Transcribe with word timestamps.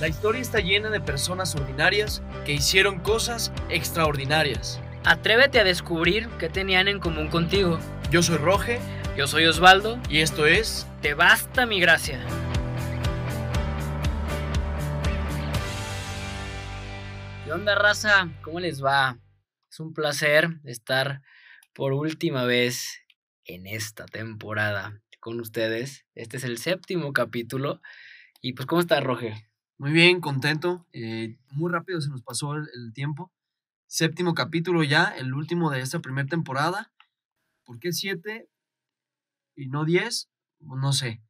La 0.00 0.08
historia 0.08 0.40
está 0.42 0.58
llena 0.58 0.90
de 0.90 1.00
personas 1.00 1.54
ordinarias 1.54 2.20
que 2.44 2.52
hicieron 2.52 2.98
cosas 2.98 3.52
extraordinarias. 3.68 4.80
Atrévete 5.04 5.60
a 5.60 5.64
descubrir 5.64 6.28
qué 6.40 6.48
tenían 6.48 6.88
en 6.88 6.98
común 6.98 7.28
contigo. 7.28 7.78
Yo 8.10 8.20
soy 8.20 8.38
Roge 8.38 8.80
Yo 9.16 9.28
soy 9.28 9.46
Osvaldo. 9.46 10.00
y 10.08 10.18
esto 10.18 10.46
es 10.46 10.88
Te 11.00 11.14
basta 11.14 11.64
mi 11.64 11.78
gracia. 11.78 12.18
¿Qué 17.44 17.52
onda, 17.52 17.76
raza? 17.76 18.30
¿Cómo 18.42 18.58
les 18.58 18.84
va? 18.84 19.20
Es 19.70 19.78
un 19.78 19.94
placer 19.94 20.48
estar 20.64 21.22
por 21.72 21.92
última 21.92 22.44
vez 22.44 22.98
en 23.44 23.68
esta 23.68 24.06
temporada 24.06 25.00
con 25.20 25.38
ustedes. 25.38 26.04
Este 26.16 26.38
es 26.38 26.42
el 26.42 26.58
séptimo 26.58 27.12
capítulo. 27.12 27.80
Y 28.40 28.54
pues, 28.54 28.66
¿cómo 28.66 28.80
está, 28.80 28.98
Roge? 28.98 29.53
Muy 29.78 29.92
bien, 29.92 30.20
contento. 30.20 30.86
eh, 30.92 31.36
muy 31.52 31.70
rápido 31.70 32.00
se 32.00 32.10
nos 32.10 32.22
pasó 32.22 32.54
el, 32.54 32.68
el 32.74 32.92
tiempo. 32.92 33.32
Séptimo 33.86 34.34
capítulo 34.34 34.82
ya, 34.82 35.04
el 35.06 35.34
último 35.34 35.70
de 35.70 35.80
esta 35.80 36.00
primera 36.00 36.28
temporada. 36.28 36.92
¿Por 37.64 37.78
qué 37.80 37.92
siete 37.92 38.48
y 39.56 39.68
no 39.68 39.84
diez? 39.84 40.28
No 40.60 40.92
sé. 40.92 41.22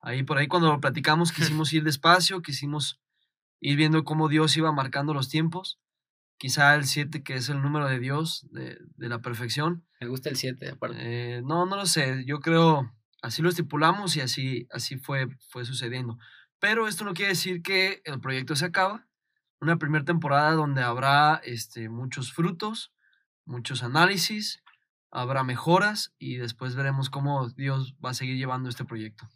Ahí 0.00 0.22
por 0.22 0.38
ahí 0.38 0.48
cuando 0.48 0.72
lo 0.72 0.80
platicamos 0.80 1.32
quisimos 1.32 1.72
ir 1.72 1.84
despacio, 1.84 2.42
quisimos 2.42 3.00
ir 3.60 3.76
viendo 3.76 4.04
cómo 4.04 4.28
Dios 4.28 4.56
iba 4.56 4.72
marcando 4.72 5.14
los 5.14 5.28
tiempos. 5.28 5.78
Quizá 6.38 6.74
el 6.76 6.84
siete 6.86 7.22
que 7.22 7.34
es 7.34 7.48
el 7.48 7.62
número 7.62 7.88
de 7.88 7.98
Dios, 7.98 8.46
de, 8.52 8.78
de 8.96 9.08
la 9.08 9.20
perfección. 9.20 9.84
Me 10.00 10.08
gusta 10.08 10.30
el 10.30 10.36
7, 10.36 10.70
aparte. 10.70 10.96
Eh, 11.00 11.42
no, 11.42 11.66
no 11.66 11.76
lo 11.76 11.86
sé. 11.86 12.24
Yo 12.26 12.40
creo 12.40 12.92
así 13.22 13.42
lo 13.42 13.48
estipulamos 13.48 14.16
y 14.16 14.20
así, 14.20 14.68
así 14.70 14.98
fue, 14.98 15.28
fue 15.50 15.64
sucediendo. 15.64 16.18
Pero 16.60 16.88
esto 16.88 17.04
no 17.04 17.14
quiere 17.14 17.32
decir 17.32 17.62
que 17.62 18.02
el 18.04 18.20
proyecto 18.20 18.56
se 18.56 18.66
acaba. 18.66 19.06
Una 19.60 19.76
primera 19.76 20.04
temporada 20.04 20.52
donde 20.52 20.82
habrá 20.82 21.40
este, 21.44 21.88
muchos 21.88 22.32
frutos, 22.32 22.92
muchos 23.44 23.82
análisis, 23.82 24.62
habrá 25.10 25.42
mejoras 25.44 26.12
y 26.18 26.36
después 26.36 26.74
veremos 26.74 27.10
cómo 27.10 27.48
Dios 27.50 27.94
va 28.04 28.10
a 28.10 28.14
seguir 28.14 28.36
llevando 28.36 28.68
este 28.68 28.84
proyecto. 28.84 29.28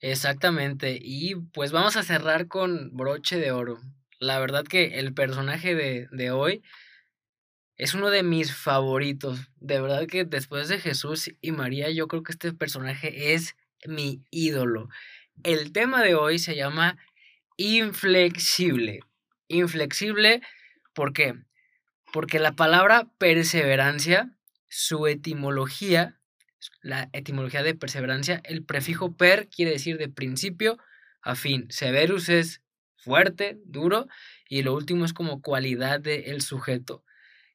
Exactamente. 0.00 0.98
Y 1.00 1.34
pues 1.34 1.72
vamos 1.72 1.96
a 1.96 2.02
cerrar 2.02 2.48
con 2.48 2.96
broche 2.96 3.38
de 3.38 3.52
oro. 3.52 3.78
La 4.18 4.38
verdad 4.38 4.64
que 4.64 4.98
el 4.98 5.14
personaje 5.14 5.74
de, 5.74 6.08
de 6.10 6.30
hoy 6.30 6.62
es 7.76 7.94
uno 7.94 8.10
de 8.10 8.22
mis 8.22 8.54
favoritos. 8.54 9.50
De 9.56 9.80
verdad 9.80 10.06
que 10.06 10.24
después 10.24 10.68
de 10.68 10.78
Jesús 10.78 11.30
y 11.40 11.52
María, 11.52 11.90
yo 11.90 12.08
creo 12.08 12.22
que 12.22 12.32
este 12.32 12.52
personaje 12.52 13.34
es 13.34 13.56
mi 13.86 14.22
ídolo. 14.30 14.88
El 15.42 15.72
tema 15.72 16.02
de 16.02 16.14
hoy 16.14 16.38
se 16.38 16.56
llama 16.56 16.98
inflexible. 17.56 19.00
Inflexible, 19.48 20.42
¿por 20.94 21.12
qué? 21.12 21.34
Porque 22.12 22.38
la 22.38 22.52
palabra 22.52 23.08
perseverancia, 23.18 24.36
su 24.68 25.06
etimología, 25.06 26.18
la 26.82 27.10
etimología 27.12 27.62
de 27.62 27.74
perseverancia, 27.74 28.40
el 28.44 28.64
prefijo 28.64 29.16
per 29.16 29.48
quiere 29.48 29.72
decir 29.72 29.98
de 29.98 30.08
principio 30.08 30.78
a 31.22 31.34
fin. 31.34 31.66
Severus 31.70 32.28
es 32.28 32.62
fuerte, 32.96 33.58
duro, 33.64 34.08
y 34.48 34.62
lo 34.62 34.74
último 34.74 35.04
es 35.04 35.12
como 35.12 35.42
cualidad 35.42 36.00
del 36.00 36.40
sujeto. 36.40 37.04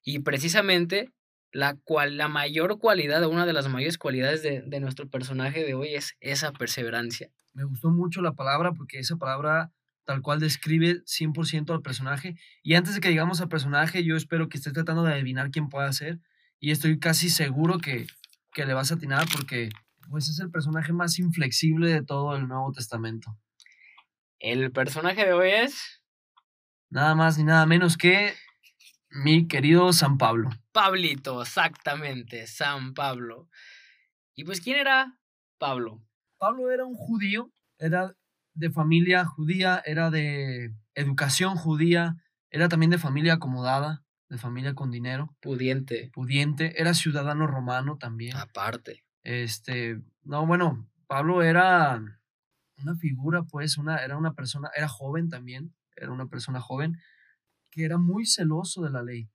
Y 0.04 0.20
precisamente 0.20 1.12
la, 1.52 1.76
cual, 1.76 2.18
la 2.18 2.28
mayor 2.28 2.80
cualidad, 2.80 3.26
una 3.28 3.46
de 3.46 3.54
las 3.54 3.68
mayores 3.68 3.98
cualidades 3.98 4.44
de, 4.44 4.62
de 4.62 4.80
nuestro 4.80 5.10
personaje 5.10 5.64
de 5.64 5.74
hoy 5.74 5.96
es 5.96 6.16
esa 6.20 6.52
perseverancia. 6.52 7.30
Me 7.54 7.64
gustó 7.64 7.90
mucho 7.90 8.22
la 8.22 8.34
palabra 8.34 8.72
porque 8.74 9.00
esa 9.00 9.18
palabra 9.18 9.72
tal 10.06 10.22
cual 10.22 10.40
describe 10.40 11.04
100% 11.06 11.74
al 11.74 11.82
personaje. 11.82 12.36
Y 12.64 12.76
antes 12.76 12.96
de 12.96 13.02
que 13.02 13.10
llegamos 13.10 13.42
al 13.42 13.50
personaje, 13.50 14.04
yo 14.04 14.16
espero 14.16 14.50
que 14.50 14.58
estés 14.58 14.74
tratando 14.74 15.04
de 15.04 15.14
adivinar 15.14 15.52
quién 15.52 15.70
pueda 15.70 15.92
ser. 15.94 16.20
Y 16.60 16.72
estoy 16.72 17.00
casi 17.00 17.30
seguro 17.30 17.80
que, 17.80 18.08
que 18.54 18.66
le 18.66 18.74
vas 18.74 18.92
a 18.92 18.96
atinar 18.96 19.26
porque 19.36 19.70
pues, 20.10 20.30
es 20.30 20.40
el 20.40 20.52
personaje 20.52 20.94
más 20.94 21.20
inflexible 21.20 21.90
de 21.90 22.04
todo 22.04 22.36
el 22.36 22.48
Nuevo 22.48 22.72
Testamento. 22.72 23.38
El 24.40 24.72
personaje 24.72 25.26
de 25.26 25.34
hoy 25.34 25.52
es 25.52 26.02
Nada 26.92 27.16
más 27.16 27.38
ni 27.38 27.46
nada 27.46 27.66
menos 27.66 27.96
que 27.96 28.34
mi 29.12 29.48
querido 29.48 29.92
San 29.94 30.18
Pablo. 30.18 30.50
Pablito, 30.72 31.42
exactamente, 31.42 32.48
San 32.48 32.94
Pablo. 32.94 33.50
Y 34.36 34.44
pues, 34.46 34.62
¿quién 34.62 34.78
era 34.78 35.18
Pablo? 35.58 36.02
Pablo 36.38 36.72
era 36.72 36.86
un 36.86 36.96
judío, 36.96 37.52
era 37.78 38.16
de 38.54 38.72
familia 38.72 39.26
judía, 39.26 39.82
era 39.86 40.10
de 40.10 40.74
educación 40.96 41.56
judía, 41.56 42.16
era 42.50 42.70
también 42.70 42.90
de 42.90 42.98
familia 42.98 43.34
acomodada, 43.34 44.04
de 44.30 44.38
familia 44.38 44.74
con 44.74 44.92
dinero, 44.92 45.36
Pudiente, 45.42 46.10
pudiente, 46.14 46.82
era 46.82 46.94
ciudadano 46.94 47.48
romano 47.48 47.98
también. 47.98 48.38
aparte. 48.38 49.04
Este, 49.24 50.00
no, 50.24 50.46
bueno, 50.48 50.88
Pablo 51.08 51.44
era 51.44 52.02
una 52.78 52.96
figura, 52.96 53.44
pues, 53.44 53.78
una, 53.78 53.98
era 53.98 54.18
una 54.18 54.34
persona, 54.34 54.72
era 54.76 54.88
joven 54.88 55.30
también, 55.30 55.74
era 55.96 56.12
una 56.12 56.28
persona 56.28 56.62
joven 56.62 56.98
que 57.72 57.86
era 57.86 57.98
muy 57.98 58.26
celoso 58.26 58.84
de 58.84 58.92
la 58.92 59.02
ley. 59.02 59.30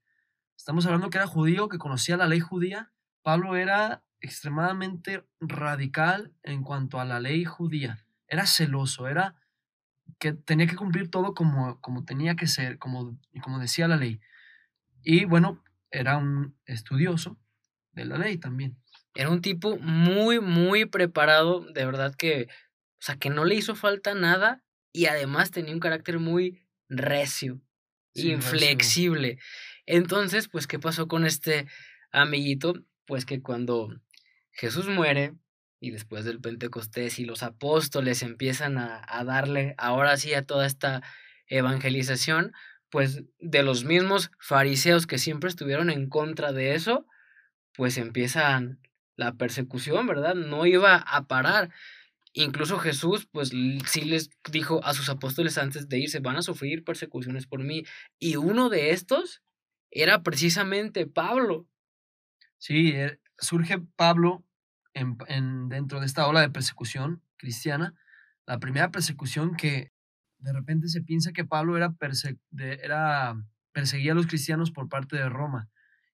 Estamos 0.57 0.87
hablando 0.87 1.11
que 1.11 1.19
era 1.19 1.27
judío, 1.27 1.69
que 1.69 1.79
conocía 1.79 2.17
la 2.17 2.29
ley 2.29 2.41
judía. 2.41 2.93
Pablo 3.23 3.57
era 3.57 4.05
extremadamente 4.21 5.27
radical 5.41 6.33
en 6.43 6.63
cuanto 6.63 7.01
a 7.01 7.05
la 7.05 7.19
ley 7.19 7.45
judía. 7.45 8.05
Era 8.29 8.47
celoso, 8.47 9.09
era 9.09 9.35
que 10.19 10.33
tenía 10.33 10.67
que 10.67 10.77
cumplir 10.77 11.11
todo 11.11 11.35
como, 11.35 11.81
como 11.81 12.05
tenía 12.05 12.37
que 12.37 12.47
ser, 12.47 12.79
como, 12.79 13.19
como 13.43 13.59
decía 13.59 13.89
la 13.89 13.97
ley. 13.97 14.21
Y 15.03 15.25
bueno, 15.25 15.63
era 15.91 16.17
un 16.17 16.57
estudioso 16.65 17.39
de 17.93 18.05
la 18.05 18.19
ley 18.19 18.39
también. 18.39 18.79
Era 19.15 19.31
un 19.31 19.41
tipo 19.41 19.79
muy, 19.79 20.41
muy 20.41 20.85
preparado, 20.85 21.61
de 21.73 21.87
verdad 21.87 22.15
que, 22.15 22.49
o 22.51 23.01
sea, 23.01 23.17
que 23.17 23.31
no 23.31 23.45
le 23.45 23.55
hizo 23.55 23.75
falta 23.75 24.15
nada 24.15 24.63
y 24.93 25.07
además 25.07 25.51
tenía 25.51 25.75
un 25.75 25.81
carácter 25.81 26.19
muy 26.19 26.67
recio, 26.89 27.61
Inflexible. 28.17 29.39
Entonces, 29.87 30.49
pues, 30.49 30.67
¿qué 30.67 30.79
pasó 30.79 31.09
con 31.09 31.25
este 31.25 31.67
amiguito? 32.11 32.75
Pues 33.07 33.25
que 33.25 33.41
cuando 33.41 33.95
Jesús 34.53 34.89
muere 34.89 35.35
y 35.81 35.91
después 35.91 36.25
del 36.25 36.41
Pentecostés 36.41 37.19
y 37.19 37.25
los 37.25 37.43
apóstoles 37.43 38.23
empiezan 38.23 38.79
a, 38.79 39.03
a 39.07 39.25
darle 39.25 39.75
ahora 39.79 40.17
sí 40.17 40.35
a 40.35 40.43
toda 40.43 40.67
esta 40.67 41.03
evangelización, 41.47 42.53
pues 42.91 43.23
de 43.39 43.63
los 43.63 43.85
mismos 43.85 44.31
fariseos 44.39 45.07
que 45.07 45.19
siempre 45.19 45.49
estuvieron 45.49 45.91
en 45.91 46.09
contra 46.09 46.53
de 46.53 46.75
eso, 46.75 47.07
pues 47.75 47.99
empiezan 47.99 48.81
la 49.17 49.35
persecución, 49.35 50.07
¿verdad? 50.07 50.35
No 50.35 50.67
iba 50.67 50.97
a 50.97 51.27
parar. 51.27 51.71
Incluso 52.39 52.79
Jesús, 52.79 53.27
pues 53.33 53.49
sí 53.49 54.03
les 54.03 54.29
dijo 54.53 54.85
a 54.85 54.93
sus 54.93 55.09
apóstoles 55.09 55.57
antes 55.57 55.89
de 55.89 55.99
irse, 56.01 56.21
van 56.21 56.37
a 56.37 56.43
sufrir 56.43 56.85
persecuciones 56.85 57.47
por 57.47 57.61
mí. 57.65 57.85
Y 58.19 58.37
uno 58.37 58.69
de 58.69 58.91
estos 58.91 59.43
era 59.91 60.23
precisamente 60.23 61.07
Pablo. 61.07 61.67
Sí, 62.59 62.91
eh, 62.91 63.19
surge 63.39 63.79
Pablo 63.97 64.45
en, 64.93 65.17
en- 65.29 65.71
dentro 65.71 65.99
de 66.01 66.05
esta 66.07 66.27
ola 66.27 66.43
de 66.43 66.51
persecución 66.51 67.23
cristiana, 67.39 67.95
la 68.47 68.59
primera 68.59 68.91
persecución 68.91 69.57
que 69.57 69.93
de 70.39 70.53
repente 70.53 70.89
se 70.89 71.01
piensa 71.01 71.33
que 71.33 71.47
Pablo 71.47 71.79
era, 71.79 71.95
era 72.83 73.35
perseguía 73.73 74.13
a 74.13 74.15
los 74.15 74.27
cristianos 74.27 74.71
por 74.71 74.91
parte 74.91 75.17
de 75.17 75.29
Roma 75.31 75.71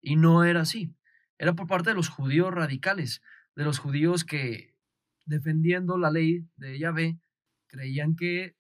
y 0.03 0.17
no 0.17 0.43
era 0.43 0.63
así, 0.63 0.93
era 1.39 1.53
por 1.55 1.69
parte 1.69 1.91
de 1.91 1.97
los 1.97 2.09
judíos 2.09 2.53
radicales, 2.53 3.23
de 3.55 3.65
los 3.65 3.79
judíos 3.79 4.25
que 4.25 4.75
defendiendo 5.29 5.99
la 5.99 6.11
ley 6.11 6.47
de 6.57 6.79
Yahvé 6.79 7.19
creían 7.69 8.17
que 8.17 8.57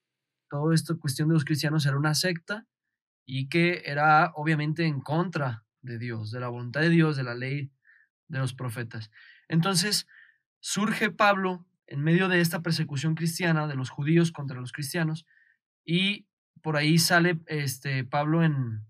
todo 0.48 0.72
esto 0.72 0.98
cuestión 0.98 1.28
de 1.28 1.34
los 1.34 1.44
cristianos 1.44 1.86
era 1.86 1.96
una 1.96 2.14
secta 2.14 2.66
y 3.26 3.48
que 3.48 3.82
era 3.84 4.32
obviamente 4.34 4.84
en 4.86 5.00
contra 5.00 5.64
de 5.82 5.98
Dios, 5.98 6.30
de 6.30 6.40
la 6.40 6.48
voluntad 6.48 6.80
de 6.80 6.90
Dios, 6.90 7.16
de 7.16 7.24
la 7.24 7.34
ley 7.34 7.70
de 8.28 8.38
los 8.38 8.54
profetas. 8.54 9.10
Entonces, 9.48 10.06
surge 10.60 11.10
Pablo 11.10 11.66
en 11.86 12.02
medio 12.02 12.28
de 12.28 12.40
esta 12.40 12.62
persecución 12.62 13.14
cristiana 13.14 13.66
de 13.66 13.74
los 13.74 13.90
judíos 13.90 14.32
contra 14.32 14.60
los 14.60 14.72
cristianos 14.72 15.26
y 15.84 16.26
por 16.62 16.76
ahí 16.76 16.98
sale 16.98 17.38
este 17.46 18.04
Pablo 18.04 18.42
en 18.42 18.86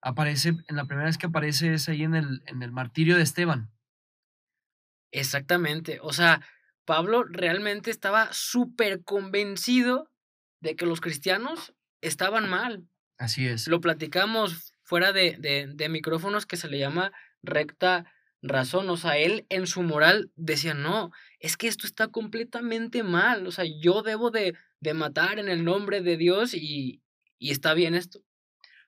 aparece 0.00 0.54
en 0.68 0.76
la 0.76 0.86
primera 0.86 1.06
vez 1.06 1.18
que 1.18 1.26
aparece 1.26 1.74
es 1.74 1.88
ahí 1.90 2.02
en 2.02 2.14
el 2.14 2.42
en 2.46 2.62
el 2.62 2.72
martirio 2.72 3.16
de 3.16 3.22
Esteban. 3.22 3.70
Exactamente. 5.12 5.98
O 6.02 6.12
sea, 6.12 6.40
Pablo 6.90 7.22
realmente 7.22 7.92
estaba 7.92 8.32
súper 8.32 9.04
convencido 9.04 10.10
de 10.60 10.74
que 10.74 10.86
los 10.86 11.00
cristianos 11.00 11.72
estaban 12.00 12.50
mal. 12.50 12.88
Así 13.16 13.46
es. 13.46 13.68
Lo 13.68 13.80
platicamos 13.80 14.74
fuera 14.82 15.12
de, 15.12 15.36
de, 15.38 15.70
de 15.72 15.88
micrófonos 15.88 16.46
que 16.46 16.56
se 16.56 16.66
le 16.66 16.80
llama 16.80 17.12
recta 17.44 18.06
razón. 18.42 18.90
O 18.90 18.96
sea, 18.96 19.16
él 19.16 19.46
en 19.50 19.68
su 19.68 19.84
moral 19.84 20.32
decía, 20.34 20.74
no, 20.74 21.12
es 21.38 21.56
que 21.56 21.68
esto 21.68 21.86
está 21.86 22.08
completamente 22.08 23.04
mal. 23.04 23.46
O 23.46 23.52
sea, 23.52 23.66
yo 23.80 24.02
debo 24.02 24.32
de, 24.32 24.56
de 24.80 24.94
matar 24.94 25.38
en 25.38 25.48
el 25.48 25.64
nombre 25.64 26.00
de 26.00 26.16
Dios 26.16 26.54
y, 26.54 27.02
Y 27.38 27.52
está 27.52 27.72
bien 27.72 27.94
esto. 27.94 28.18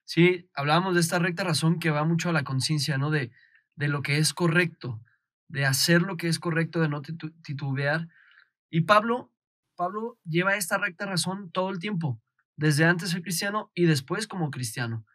Sí, 0.03 0.49
hablábamos 0.53 0.93
de 0.95 0.99
esta 0.99 1.19
recta 1.19 1.45
razón 1.45 1.79
que 1.79 1.89
va 1.89 2.03
mucho 2.03 2.27
a 2.27 2.33
la 2.33 2.43
conciencia, 2.43 2.97
¿no? 2.97 3.11
De, 3.11 3.31
de 3.77 3.87
lo 3.87 4.01
que 4.01 4.17
es 4.17 4.33
correcto, 4.33 4.99
de 5.53 5.67
hacer 5.67 6.01
lo 6.01 6.17
que 6.17 6.27
es 6.27 6.39
correcto, 6.39 6.81
de 6.81 6.89
no 6.89 7.03
titubear. 7.03 8.09
Y 8.71 8.81
Pablo, 8.81 9.31
Pablo 9.75 10.17
lleva 10.25 10.55
esta 10.55 10.79
recta 10.79 11.05
razón 11.05 11.51
todo 11.51 11.69
el 11.69 11.77
tiempo, 11.77 12.19
desde 12.55 12.85
antes 12.85 13.11
ser 13.11 13.21
cristiano 13.21 13.71
y 13.75 13.85
después 13.85 14.25
como 14.25 14.49
cristiano. 14.49 15.05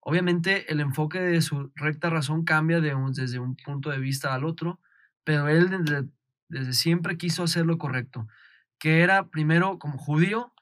Obviamente 0.00 0.70
el 0.70 0.80
enfoque 0.80 1.18
de 1.20 1.40
su 1.40 1.72
recta 1.74 2.10
razón 2.10 2.44
cambia 2.44 2.82
de 2.82 2.94
desde 3.14 3.38
un 3.38 3.56
punto 3.56 3.88
de 3.88 3.98
vista 3.98 4.34
al 4.34 4.44
otro, 4.44 4.80
pero 5.24 5.48
él 5.48 5.70
desde, 5.70 6.10
desde 6.50 6.74
siempre 6.74 7.16
quiso 7.16 7.42
hacer 7.42 7.64
lo 7.64 7.78
correcto, 7.78 8.28
que 8.78 9.00
era 9.00 9.28
primero 9.28 9.78
como 9.78 9.96
judío, 9.96 10.52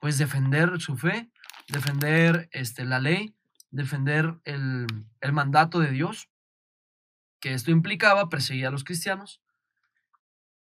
pues 0.00 0.18
defender 0.18 0.80
su 0.80 0.96
fe, 0.96 1.32
defender 1.66 2.48
este, 2.52 2.84
la 2.84 3.00
ley, 3.00 3.34
defender 3.72 4.38
el, 4.44 4.86
el 5.20 5.32
mandato 5.32 5.80
de 5.80 5.90
Dios, 5.90 6.28
que 7.42 7.52
esto 7.52 7.72
implicaba 7.72 8.30
perseguir 8.30 8.66
a 8.66 8.70
los 8.70 8.84
cristianos, 8.84 9.42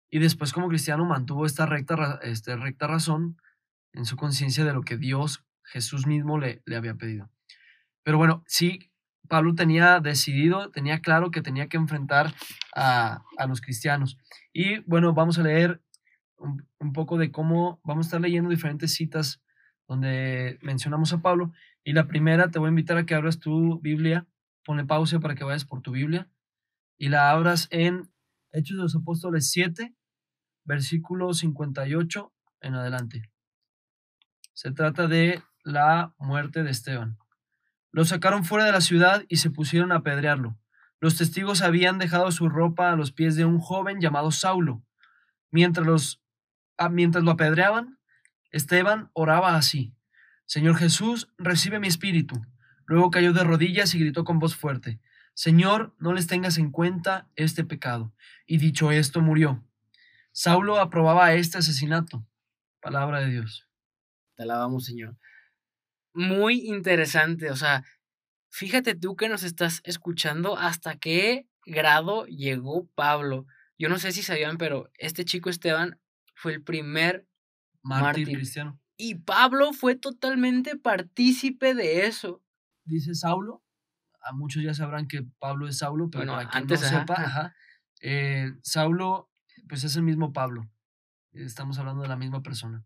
y 0.09 0.19
después 0.19 0.51
como 0.51 0.67
cristiano 0.67 1.05
mantuvo 1.05 1.45
esta 1.45 1.65
recta, 1.65 2.19
este, 2.23 2.57
recta 2.57 2.87
razón 2.87 3.37
en 3.93 4.03
su 4.05 4.17
conciencia 4.17 4.65
de 4.65 4.73
lo 4.73 4.81
que 4.81 4.97
Dios, 4.97 5.45
Jesús 5.63 6.07
mismo, 6.07 6.39
le, 6.39 6.61
le 6.65 6.75
había 6.75 6.95
pedido. 6.95 7.29
Pero 8.03 8.17
bueno, 8.17 8.43
sí, 8.47 8.91
Pablo 9.29 9.53
tenía 9.53 9.99
decidido, 9.99 10.71
tenía 10.71 11.01
claro 11.01 11.29
que 11.29 11.41
tenía 11.41 11.67
que 11.69 11.77
enfrentar 11.77 12.33
a, 12.75 13.23
a 13.37 13.45
los 13.45 13.61
cristianos. 13.61 14.17
Y 14.51 14.79
bueno, 14.79 15.13
vamos 15.13 15.37
a 15.37 15.43
leer 15.43 15.81
un, 16.37 16.67
un, 16.79 16.93
poco 16.93 17.17
de 17.17 17.31
cómo, 17.31 17.79
vamos 17.83 18.07
a 18.07 18.07
estar 18.07 18.21
leyendo 18.21 18.49
diferentes 18.49 18.91
citas 18.93 19.39
donde 19.87 20.57
mencionamos 20.61 21.13
a 21.13 21.21
Pablo. 21.21 21.53
Y 21.83 21.93
la 21.93 22.07
primera, 22.07 22.49
te 22.49 22.57
voy 22.57 22.67
a 22.67 22.69
invitar 22.69 22.97
a 22.97 23.05
que 23.05 23.13
abras 23.13 23.39
tu 23.39 23.79
Biblia, 23.81 24.25
ponle 24.65 24.83
pausa 24.83 25.19
para 25.19 25.35
que 25.35 25.43
vayas 25.43 25.63
por 25.63 25.81
tu 25.81 25.91
Biblia 25.91 26.27
y 27.01 27.09
la 27.09 27.31
abras 27.31 27.67
en 27.71 28.11
Hechos 28.51 28.77
de 28.77 28.83
los 28.83 28.95
Apóstoles 28.95 29.49
7, 29.49 29.95
versículo 30.65 31.33
58 31.33 32.31
en 32.61 32.75
adelante. 32.75 33.31
Se 34.53 34.71
trata 34.71 35.07
de 35.07 35.41
la 35.63 36.13
muerte 36.19 36.61
de 36.61 36.69
Esteban. 36.69 37.17
Lo 37.91 38.05
sacaron 38.05 38.45
fuera 38.45 38.65
de 38.65 38.71
la 38.71 38.81
ciudad 38.81 39.25
y 39.29 39.37
se 39.37 39.49
pusieron 39.49 39.91
a 39.91 39.95
apedrearlo. 39.95 40.59
Los 40.99 41.17
testigos 41.17 41.63
habían 41.63 41.97
dejado 41.97 42.31
su 42.31 42.49
ropa 42.49 42.91
a 42.91 42.95
los 42.95 43.11
pies 43.11 43.35
de 43.35 43.45
un 43.45 43.57
joven 43.57 43.99
llamado 43.99 44.29
Saulo. 44.29 44.85
Mientras, 45.49 45.87
los, 45.87 46.21
ah, 46.77 46.89
mientras 46.89 47.23
lo 47.23 47.31
apedreaban, 47.31 47.97
Esteban 48.51 49.09
oraba 49.13 49.55
así. 49.55 49.95
Señor 50.45 50.75
Jesús, 50.75 51.33
recibe 51.39 51.79
mi 51.79 51.87
espíritu. 51.87 52.45
Luego 52.85 53.09
cayó 53.09 53.33
de 53.33 53.43
rodillas 53.43 53.95
y 53.95 53.99
gritó 53.99 54.23
con 54.23 54.37
voz 54.37 54.55
fuerte, 54.55 55.01
Señor, 55.33 55.95
no 55.99 56.13
les 56.13 56.27
tengas 56.27 56.57
en 56.57 56.71
cuenta 56.71 57.29
este 57.35 57.63
pecado. 57.63 58.13
Y 58.45 58.57
dicho 58.57 58.91
esto, 58.91 59.21
murió. 59.21 59.63
Saulo 60.31 60.79
aprobaba 60.79 61.33
este 61.33 61.57
asesinato. 61.57 62.25
Palabra 62.81 63.21
de 63.21 63.31
Dios. 63.31 63.67
Te 64.35 64.43
alabamos, 64.43 64.85
Señor 64.85 65.17
muy 66.13 66.67
interesante. 66.67 67.51
O 67.51 67.55
sea, 67.55 67.83
fíjate 68.49 68.95
tú 68.95 69.15
que 69.15 69.29
nos 69.29 69.43
estás 69.43 69.81
escuchando 69.83 70.57
hasta 70.57 70.97
qué 70.97 71.47
grado 71.65 72.25
llegó 72.25 72.87
Pablo. 72.95 73.45
Yo 73.77 73.89
no 73.89 73.97
sé 73.97 74.11
si 74.11 74.23
sabían, 74.23 74.57
pero 74.57 74.89
este 74.97 75.25
chico 75.25 75.49
Esteban 75.49 75.99
fue 76.35 76.53
el 76.53 76.63
primer 76.63 77.27
mártir, 77.81 78.27
cristiano. 78.27 78.79
Y 78.97 79.15
Pablo 79.15 79.73
fue 79.73 79.95
totalmente 79.95 80.77
partícipe 80.77 81.73
de 81.73 82.05
eso. 82.05 82.43
Dice 82.85 83.15
Saulo, 83.15 83.63
a 84.21 84.33
muchos 84.33 84.63
ya 84.63 84.73
sabrán 84.73 85.07
que 85.07 85.23
Pablo 85.39 85.67
es 85.67 85.79
Saulo, 85.79 86.09
pero 86.09 86.33
bueno, 86.33 86.49
antes 86.51 86.81
no 86.81 86.87
sepa, 86.87 87.13
ajá, 87.13 87.55
eh, 88.01 88.51
Saulo, 88.61 89.29
pues 89.67 89.83
es 89.83 89.95
el 89.95 90.03
mismo 90.03 90.33
Pablo. 90.33 90.69
Estamos 91.33 91.79
hablando 91.79 92.01
de 92.01 92.09
la 92.09 92.17
misma 92.17 92.43
persona. 92.43 92.83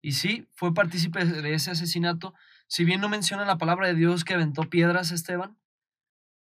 Y 0.00 0.12
sí, 0.12 0.46
fue 0.54 0.74
partícipe 0.74 1.24
de 1.24 1.54
ese 1.54 1.70
asesinato, 1.70 2.34
si 2.66 2.84
bien 2.84 3.00
no 3.00 3.08
menciona 3.08 3.44
la 3.44 3.58
palabra 3.58 3.88
de 3.88 3.94
Dios 3.94 4.24
que 4.24 4.34
aventó 4.34 4.62
piedras 4.64 5.10
a 5.10 5.14
Esteban, 5.14 5.56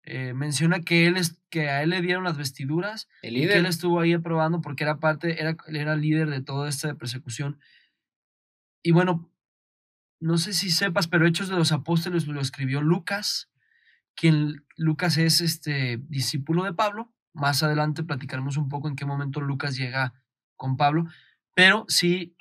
eh, 0.03 0.33
menciona 0.33 0.81
que, 0.81 1.07
él 1.07 1.17
es, 1.17 1.39
que 1.49 1.69
a 1.69 1.81
él 1.81 1.89
le 1.89 2.01
dieron 2.01 2.23
las 2.23 2.37
vestiduras 2.37 3.09
y 3.23 3.47
que 3.47 3.57
él 3.57 3.65
estuvo 3.65 3.99
ahí 3.99 4.13
aprobando 4.13 4.61
porque 4.61 4.83
era 4.83 4.99
parte, 4.99 5.41
era, 5.41 5.57
era 5.67 5.95
líder 5.95 6.29
de 6.29 6.41
toda 6.41 6.69
esta 6.69 6.93
persecución. 6.95 7.59
Y 8.83 8.91
bueno, 8.91 9.31
no 10.19 10.37
sé 10.37 10.53
si 10.53 10.69
sepas, 10.69 11.07
pero 11.07 11.27
Hechos 11.27 11.49
de 11.49 11.55
los 11.55 11.71
Apóstoles 11.71 12.27
lo 12.27 12.39
escribió 12.39 12.81
Lucas, 12.81 13.49
quien 14.15 14.65
Lucas 14.77 15.17
es 15.17 15.41
este 15.41 15.97
discípulo 16.07 16.63
de 16.63 16.73
Pablo. 16.73 17.13
Más 17.33 17.63
adelante 17.63 18.03
platicaremos 18.03 18.57
un 18.57 18.69
poco 18.69 18.87
en 18.87 18.95
qué 18.95 19.05
momento 19.05 19.41
Lucas 19.41 19.75
llega 19.75 20.13
con 20.55 20.77
Pablo, 20.77 21.05
pero 21.53 21.85
sí 21.87 22.35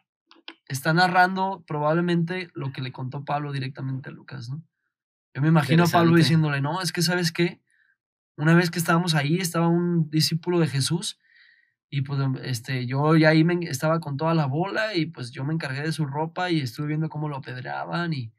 está 0.66 0.92
narrando 0.92 1.64
probablemente 1.66 2.50
lo 2.54 2.72
que 2.72 2.80
le 2.80 2.92
contó 2.92 3.24
Pablo 3.24 3.52
directamente 3.52 4.08
a 4.08 4.12
Lucas, 4.12 4.48
¿no? 4.48 4.62
Yo 5.34 5.42
me 5.42 5.48
imagino 5.48 5.84
a 5.84 5.88
Pablo 5.88 6.14
diciéndole, 6.14 6.60
no, 6.60 6.80
es 6.80 6.92
que 6.92 7.02
sabes 7.02 7.32
qué, 7.32 7.60
una 8.36 8.54
vez 8.54 8.70
que 8.70 8.78
estábamos 8.78 9.16
ahí, 9.16 9.38
estaba 9.38 9.66
un 9.66 10.08
discípulo 10.08 10.60
de 10.60 10.68
Jesús 10.68 11.18
y 11.90 12.02
pues 12.02 12.20
este, 12.42 12.86
yo 12.86 13.16
ya 13.16 13.30
ahí 13.30 13.42
me, 13.42 13.54
estaba 13.66 13.98
con 13.98 14.16
toda 14.16 14.34
la 14.34 14.46
bola 14.46 14.94
y 14.94 15.06
pues 15.06 15.32
yo 15.32 15.44
me 15.44 15.52
encargué 15.52 15.82
de 15.82 15.92
su 15.92 16.06
ropa 16.06 16.50
y 16.50 16.60
estuve 16.60 16.86
viendo 16.86 17.08
cómo 17.08 17.28
lo 17.28 17.36
apedreaban 17.36 18.12
y, 18.12 18.32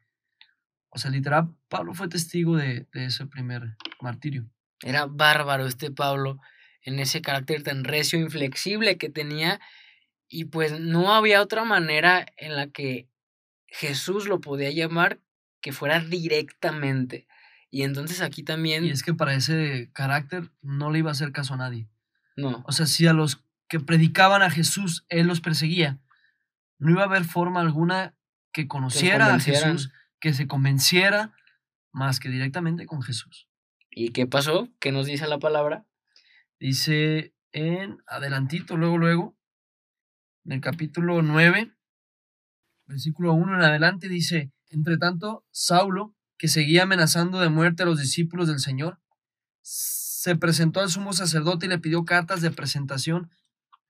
o 0.89 0.97
sea, 0.97 1.11
literal, 1.11 1.53
Pablo 1.67 1.93
fue 1.93 2.07
testigo 2.07 2.57
de, 2.57 2.87
de 2.93 3.05
ese 3.05 3.25
primer 3.25 3.77
martirio. 4.01 4.49
Era 4.81 5.05
bárbaro 5.05 5.65
este 5.65 5.91
Pablo 5.91 6.39
en 6.81 6.99
ese 6.99 7.21
carácter 7.21 7.63
tan 7.63 7.83
recio, 7.83 8.19
inflexible 8.19 8.97
que 8.97 9.09
tenía 9.09 9.59
y 10.27 10.45
pues 10.45 10.79
no 10.79 11.13
había 11.13 11.41
otra 11.41 11.63
manera 11.63 12.25
en 12.37 12.55
la 12.55 12.67
que 12.67 13.07
Jesús 13.67 14.27
lo 14.27 14.41
podía 14.41 14.71
llamar 14.71 15.19
que 15.61 15.71
fuera 15.71 15.99
directamente. 15.99 17.27
Y 17.71 17.83
entonces 17.83 18.21
aquí 18.21 18.43
también... 18.43 18.85
Y 18.85 18.91
es 18.91 19.03
que 19.03 19.13
para 19.13 19.33
ese 19.33 19.89
carácter 19.93 20.51
no 20.61 20.91
le 20.91 20.99
iba 20.99 21.09
a 21.09 21.13
hacer 21.13 21.31
caso 21.31 21.55
a 21.55 21.57
nadie. 21.57 21.87
No. 22.37 22.63
O 22.67 22.71
sea, 22.71 22.85
si 22.85 23.07
a 23.07 23.13
los 23.13 23.43
que 23.67 23.79
predicaban 23.79 24.41
a 24.43 24.51
Jesús 24.51 25.05
él 25.09 25.27
los 25.27 25.41
perseguía, 25.41 25.99
no 26.77 26.91
iba 26.91 27.01
a 27.01 27.05
haber 27.05 27.25
forma 27.25 27.61
alguna 27.61 28.15
que 28.51 28.67
conociera 28.67 29.33
a 29.33 29.39
Jesús, 29.39 29.91
que 30.25 30.33
se 30.33 30.47
convenciera 30.47 31.35
más 31.91 32.19
que 32.19 32.29
directamente 32.29 32.87
con 32.87 33.03
Jesús. 33.03 33.47
¿Y 33.91 34.09
qué 34.09 34.25
pasó? 34.25 34.69
¿Qué 34.79 34.91
nos 34.91 35.05
dice 35.05 35.27
la 35.27 35.37
palabra? 35.37 35.85
Dice 36.59 37.35
en 37.51 37.99
adelantito, 38.07 38.75
luego, 38.75 38.97
luego, 38.97 39.37
en 40.43 40.53
el 40.53 40.61
capítulo 40.61 41.21
9, 41.21 41.75
versículo 42.87 43.33
1 43.35 43.53
en 43.53 43.61
adelante, 43.61 44.09
dice, 44.09 44.51
entre 44.71 44.97
tanto, 44.97 45.45
Saulo, 45.51 46.15
que 46.39 46.47
seguía 46.47 46.81
amenazando 46.81 47.39
de 47.39 47.49
muerte 47.49 47.83
a 47.83 47.85
los 47.85 47.99
discípulos 47.99 48.47
del 48.47 48.57
Señor, 48.57 48.99
se 49.61 50.35
presentó 50.35 50.79
al 50.79 50.89
sumo 50.89 51.13
sacerdote 51.13 51.67
y 51.67 51.69
le 51.69 51.77
pidió 51.77 52.03
cartas 52.03 52.41
de 52.41 52.49
presentación 52.49 53.29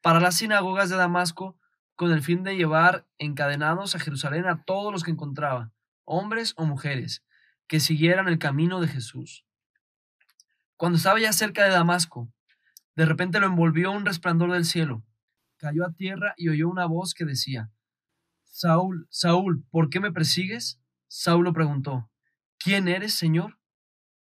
para 0.02 0.20
las 0.20 0.36
sinagogas 0.36 0.90
de 0.90 0.98
Damasco 0.98 1.58
con 1.96 2.12
el 2.12 2.22
fin 2.22 2.44
de 2.44 2.58
llevar 2.58 3.08
encadenados 3.20 3.96
a 3.96 4.00
Jerusalén 4.00 4.48
a 4.48 4.66
todos 4.66 4.92
los 4.92 5.06
que 5.06 5.12
encontraba, 5.12 5.72
hombres 6.06 6.54
o 6.58 6.66
mujeres, 6.66 7.24
que 7.68 7.80
siguieran 7.80 8.28
el 8.28 8.40
camino 8.40 8.80
de 8.80 8.88
Jesús. 8.88 9.46
Cuando 10.78 10.98
estaba 10.98 11.20
ya 11.20 11.34
cerca 11.34 11.64
de 11.64 11.72
Damasco, 11.72 12.32
de 12.96 13.06
repente 13.06 13.40
lo 13.40 13.48
envolvió 13.48 13.92
un 13.92 14.06
resplandor 14.06 14.52
del 14.52 14.66
cielo 14.66 15.04
cayó 15.58 15.86
a 15.86 15.94
tierra 15.94 16.34
y 16.38 16.50
oyó 16.50 16.70
una 16.70 16.86
voz 16.86 17.14
que 17.14 17.26
decía, 17.26 17.72
Saúl, 18.44 19.08
Saúl, 19.10 19.66
¿por 19.70 19.90
qué 19.90 20.00
me 20.00 20.12
persigues? 20.12 20.80
Saulo 21.08 21.54
preguntó, 21.54 22.10
¿quién 22.58 22.88
eres, 22.88 23.14
Señor? 23.14 23.58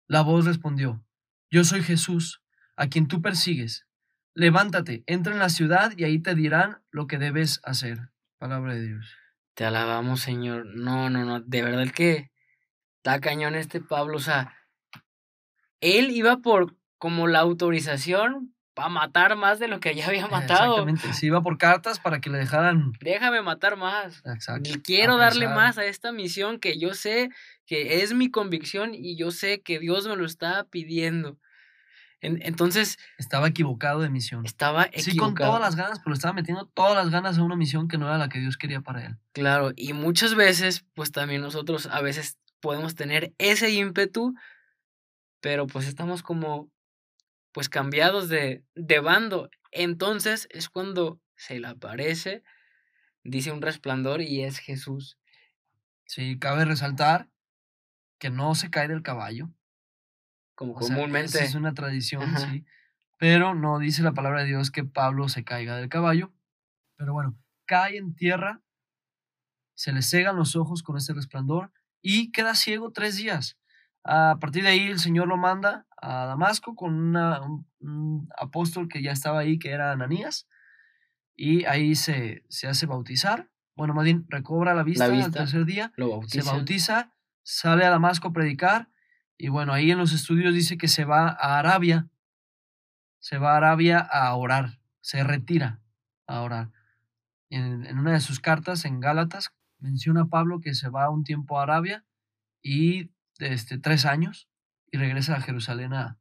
La 0.06 0.22
voz 0.22 0.44
respondió, 0.44 1.04
yo 1.50 1.64
soy 1.64 1.82
Jesús, 1.82 2.42
a 2.76 2.88
quien 2.88 3.08
tú 3.08 3.22
persigues. 3.22 3.86
Levántate, 4.34 5.04
entra 5.06 5.32
en 5.32 5.38
la 5.38 5.48
ciudad 5.48 5.92
y 5.96 6.04
ahí 6.04 6.18
te 6.18 6.34
dirán 6.34 6.82
lo 6.90 7.06
que 7.06 7.18
debes 7.18 7.60
hacer. 7.62 8.10
Palabra 8.38 8.74
de 8.74 8.86
Dios. 8.86 9.23
Te 9.54 9.64
alabamos, 9.64 10.20
Señor. 10.20 10.66
No, 10.66 11.10
no, 11.10 11.24
no, 11.24 11.40
de 11.40 11.62
verdad 11.62 11.92
que 11.92 12.30
está 12.98 13.20
cañón 13.20 13.54
este 13.54 13.80
Pablo. 13.80 14.16
O 14.16 14.20
sea, 14.20 14.54
él 15.80 16.10
iba 16.10 16.38
por 16.38 16.76
como 16.98 17.26
la 17.26 17.40
autorización 17.40 18.54
para 18.74 18.88
matar 18.88 19.36
más 19.36 19.60
de 19.60 19.68
lo 19.68 19.78
que 19.78 19.94
ya 19.94 20.06
había 20.08 20.26
matado. 20.26 20.72
Exactamente, 20.72 21.12
se 21.12 21.26
iba 21.26 21.42
por 21.42 21.58
cartas 21.58 22.00
para 22.00 22.20
que 22.20 22.30
le 22.30 22.38
dejaran. 22.38 22.92
Déjame 23.00 23.40
matar 23.40 23.76
más. 23.76 24.22
Exacto. 24.24 24.70
quiero 24.82 25.16
darle 25.16 25.48
más 25.48 25.78
a 25.78 25.84
esta 25.84 26.10
misión 26.10 26.58
que 26.58 26.78
yo 26.78 26.94
sé 26.94 27.30
que 27.66 28.02
es 28.02 28.12
mi 28.12 28.30
convicción 28.30 28.94
y 28.94 29.16
yo 29.16 29.30
sé 29.30 29.62
que 29.62 29.78
Dios 29.78 30.08
me 30.08 30.16
lo 30.16 30.26
está 30.26 30.64
pidiendo. 30.64 31.38
Entonces... 32.24 32.98
Estaba 33.18 33.48
equivocado 33.48 34.00
de 34.00 34.10
misión. 34.10 34.44
Estaba 34.44 34.84
equivocado. 34.84 35.04
Sí, 35.04 35.16
con 35.16 35.34
todas 35.34 35.60
las 35.60 35.76
ganas, 35.76 36.00
pero 36.00 36.14
estaba 36.14 36.32
metiendo 36.32 36.66
todas 36.66 36.96
las 36.96 37.10
ganas 37.10 37.38
a 37.38 37.42
una 37.42 37.56
misión 37.56 37.88
que 37.88 37.98
no 37.98 38.06
era 38.06 38.18
la 38.18 38.28
que 38.28 38.40
Dios 38.40 38.56
quería 38.56 38.80
para 38.80 39.06
él. 39.06 39.16
Claro, 39.32 39.72
y 39.76 39.92
muchas 39.92 40.34
veces, 40.34 40.84
pues 40.94 41.12
también 41.12 41.42
nosotros 41.42 41.86
a 41.86 42.00
veces 42.00 42.38
podemos 42.60 42.94
tener 42.94 43.34
ese 43.38 43.70
ímpetu, 43.70 44.34
pero 45.40 45.66
pues 45.66 45.86
estamos 45.86 46.22
como, 46.22 46.70
pues 47.52 47.68
cambiados 47.68 48.28
de, 48.28 48.64
de 48.74 49.00
bando. 49.00 49.50
Entonces 49.70 50.48
es 50.50 50.68
cuando 50.68 51.20
se 51.36 51.60
le 51.60 51.66
aparece, 51.66 52.42
dice 53.22 53.52
un 53.52 53.60
resplandor 53.60 54.22
y 54.22 54.42
es 54.42 54.58
Jesús. 54.58 55.18
Sí, 56.06 56.38
cabe 56.38 56.64
resaltar 56.64 57.28
que 58.18 58.30
no 58.30 58.54
se 58.54 58.70
cae 58.70 58.88
del 58.88 59.02
caballo. 59.02 59.50
Como 60.54 60.74
comúnmente. 60.74 61.42
es 61.42 61.54
una 61.54 61.74
tradición, 61.74 62.36
sí. 62.38 62.64
Pero 63.18 63.54
no 63.54 63.78
dice 63.78 64.02
la 64.02 64.12
palabra 64.12 64.42
de 64.42 64.48
Dios 64.48 64.70
que 64.70 64.84
Pablo 64.84 65.28
se 65.28 65.44
caiga 65.44 65.76
del 65.76 65.88
caballo. 65.88 66.32
Pero 66.96 67.12
bueno, 67.12 67.36
cae 67.66 67.96
en 67.96 68.14
tierra, 68.14 68.62
se 69.74 69.92
le 69.92 70.02
cegan 70.02 70.36
los 70.36 70.56
ojos 70.56 70.82
con 70.82 70.96
ese 70.96 71.12
resplandor 71.12 71.72
y 72.02 72.30
queda 72.32 72.54
ciego 72.54 72.92
tres 72.92 73.16
días. 73.16 73.58
A 74.04 74.36
partir 74.38 74.62
de 74.62 74.68
ahí 74.68 74.86
el 74.86 74.98
Señor 74.98 75.26
lo 75.28 75.36
manda 75.36 75.86
a 75.96 76.26
Damasco 76.26 76.74
con 76.74 76.94
un, 76.94 78.28
apóstol 78.36 78.88
que 78.88 79.02
ya 79.02 79.12
estaba 79.12 79.40
ahí, 79.40 79.58
que 79.58 79.70
era 79.70 79.92
Ananías, 79.92 80.46
y 81.34 81.64
ahí 81.64 81.94
se, 81.94 82.44
se 82.48 82.68
hace 82.68 82.86
bautizar. 82.86 83.50
Bueno, 83.74 83.94
más 83.94 84.04
bien 84.04 84.26
recobra 84.28 84.74
la 84.74 84.82
vista, 84.82 85.06
al 85.06 85.30
tercer 85.30 85.64
día, 85.64 85.92
se 86.26 86.42
bautiza, 86.42 87.12
sale 87.42 87.84
a 87.84 87.90
Damasco 87.90 88.28
a 88.28 88.32
predicar, 88.32 88.88
y 89.36 89.48
bueno, 89.48 89.72
ahí 89.72 89.90
en 89.90 89.98
los 89.98 90.12
estudios 90.12 90.54
dice 90.54 90.76
que 90.76 90.88
se 90.88 91.04
va 91.04 91.28
a 91.28 91.58
Arabia, 91.58 92.08
se 93.18 93.38
va 93.38 93.54
a 93.54 93.56
Arabia 93.56 93.98
a 93.98 94.34
orar, 94.34 94.80
se 95.00 95.24
retira 95.24 95.80
a 96.26 96.40
orar. 96.42 96.70
En, 97.50 97.86
en 97.86 97.98
una 97.98 98.12
de 98.12 98.20
sus 98.20 98.40
cartas 98.40 98.84
en 98.84 99.00
Gálatas 99.00 99.52
menciona 99.78 100.26
Pablo 100.26 100.60
que 100.60 100.74
se 100.74 100.88
va 100.88 101.10
un 101.10 101.24
tiempo 101.24 101.58
a 101.58 101.64
Arabia 101.64 102.04
y 102.62 103.10
este, 103.38 103.78
tres 103.78 104.06
años 104.06 104.48
y 104.90 104.98
regresa 104.98 105.36
a 105.36 105.40
Jerusalén 105.40 105.92
a, 105.92 106.18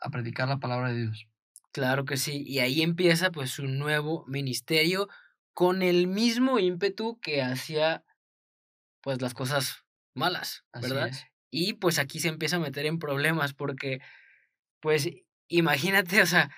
a 0.00 0.10
predicar 0.10 0.48
la 0.48 0.58
palabra 0.58 0.92
de 0.92 1.02
Dios. 1.02 1.26
Claro 1.72 2.04
que 2.04 2.16
sí, 2.16 2.42
y 2.46 2.58
ahí 2.58 2.82
empieza 2.82 3.30
pues 3.30 3.50
su 3.50 3.66
nuevo 3.66 4.24
ministerio 4.26 5.08
con 5.52 5.82
el 5.82 6.06
mismo 6.06 6.58
ímpetu 6.58 7.20
que 7.20 7.42
hacía 7.42 8.04
pues 9.00 9.22
las 9.22 9.34
cosas 9.34 9.84
malas, 10.14 10.64
¿verdad? 10.72 11.10
Y 11.50 11.74
pues 11.74 11.98
aquí 11.98 12.20
se 12.20 12.28
empieza 12.28 12.56
a 12.56 12.60
meter 12.60 12.86
en 12.86 12.98
problemas 12.98 13.52
porque 13.54 14.00
pues 14.80 15.10
imagínate, 15.48 16.22
o 16.22 16.26
sea, 16.26 16.50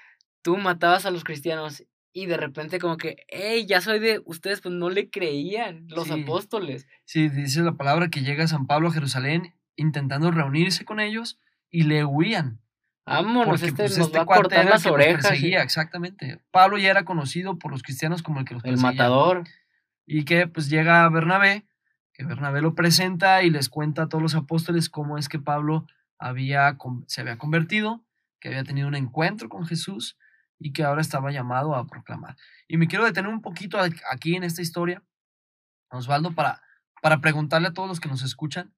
tú 0.43 0.57
matabas 0.57 1.07
a 1.07 1.11
los 1.11 1.25
cristianos 1.25 1.85
y 2.13 2.27
de 2.27 2.37
repente 2.37 2.79
como 2.79 2.99
que, 2.99 3.17
hey, 3.29 3.65
ya 3.67 3.81
soy 3.81 3.99
de 3.99 4.21
ustedes, 4.25 4.61
pues 4.61 4.75
no 4.75 4.91
le 4.91 5.11
creían 5.11 5.87
los 5.89 6.11
apóstoles. 6.11 6.87
Sí, 7.05 7.29
dice 7.29 7.63
la 7.63 7.73
palabra 7.73 8.09
que 8.09 8.21
llega 8.21 8.47
San 8.47 8.67
Pablo 8.67 8.89
a 8.89 8.93
Jerusalén 8.93 9.55
intentando 9.77 10.31
reunirse 10.31 10.85
con 10.85 11.01
ellos 11.01 11.41
y 11.71 11.85
le 11.85 12.05
huían. 12.05 12.61
Vámonos, 13.07 13.63
este 13.63 13.85
pues, 13.85 13.99
nos 13.99 14.09
este 14.09 14.19
va 14.19 14.25
a 14.25 14.27
cortar 14.27 14.67
las 14.67 14.87
orejas. 14.87 15.33
Exactamente. 15.43 16.39
Pablo 16.51 16.79
ya 16.79 16.91
era 16.91 17.05
conocido 17.05 17.59
por 17.59 17.73
los 17.73 17.83
cristianos 17.83 18.23
como 18.23 18.41
el 18.41 18.45
que 18.45 18.55
los 18.55 18.65
El 18.65 18.77
matador. 18.79 19.45
Y 20.07 20.25
que 20.25 20.47
pues 20.47 20.69
llega 20.69 21.05
a 21.05 21.09
Bernabé, 21.09 21.65
que 22.23 22.29
Bernabé 22.29 22.63
lo 22.63 22.77
presenta 22.77 23.43
y 23.43 23.51
les 23.51 23.69
cuenta 23.69 24.05
a 24.05 24.09
todos 24.09 24.23
los 24.23 24.35
apóstoles 24.37 24.89
cómo 24.89 25.19
es 25.19 25.29
que 25.29 25.41
Pablo 25.41 25.87
había, 26.19 26.79
se 27.07 27.21
había 27.21 27.37
convertido, 27.37 28.05
que 28.39 28.49
había 28.49 28.63
tenido 28.63 28.87
un 28.87 28.95
encuentro 28.95 29.49
con 29.49 29.67
Jesús 29.67 30.17
y 30.61 30.73
que 30.73 30.85
ahora 30.85 31.01
estaba 31.01 31.33
llamado 31.33 31.75
a 31.75 31.87
proclamar. 31.89 32.37
Y 32.69 32.77
me 32.77 32.87
quiero 32.87 33.05
detener 33.05 33.29
un 33.29 33.43
poquito 33.43 33.79
aquí 34.11 34.37
en 34.37 34.45
esta 34.45 34.63
historia, 34.63 35.03
Osvaldo, 35.91 36.33
para, 36.33 36.63
para 37.03 37.21
preguntarle 37.21 37.69
a 37.69 37.73
todos 37.73 37.89
los 37.89 37.99
que 37.99 38.09
nos 38.09 38.23
escuchan, 38.23 38.73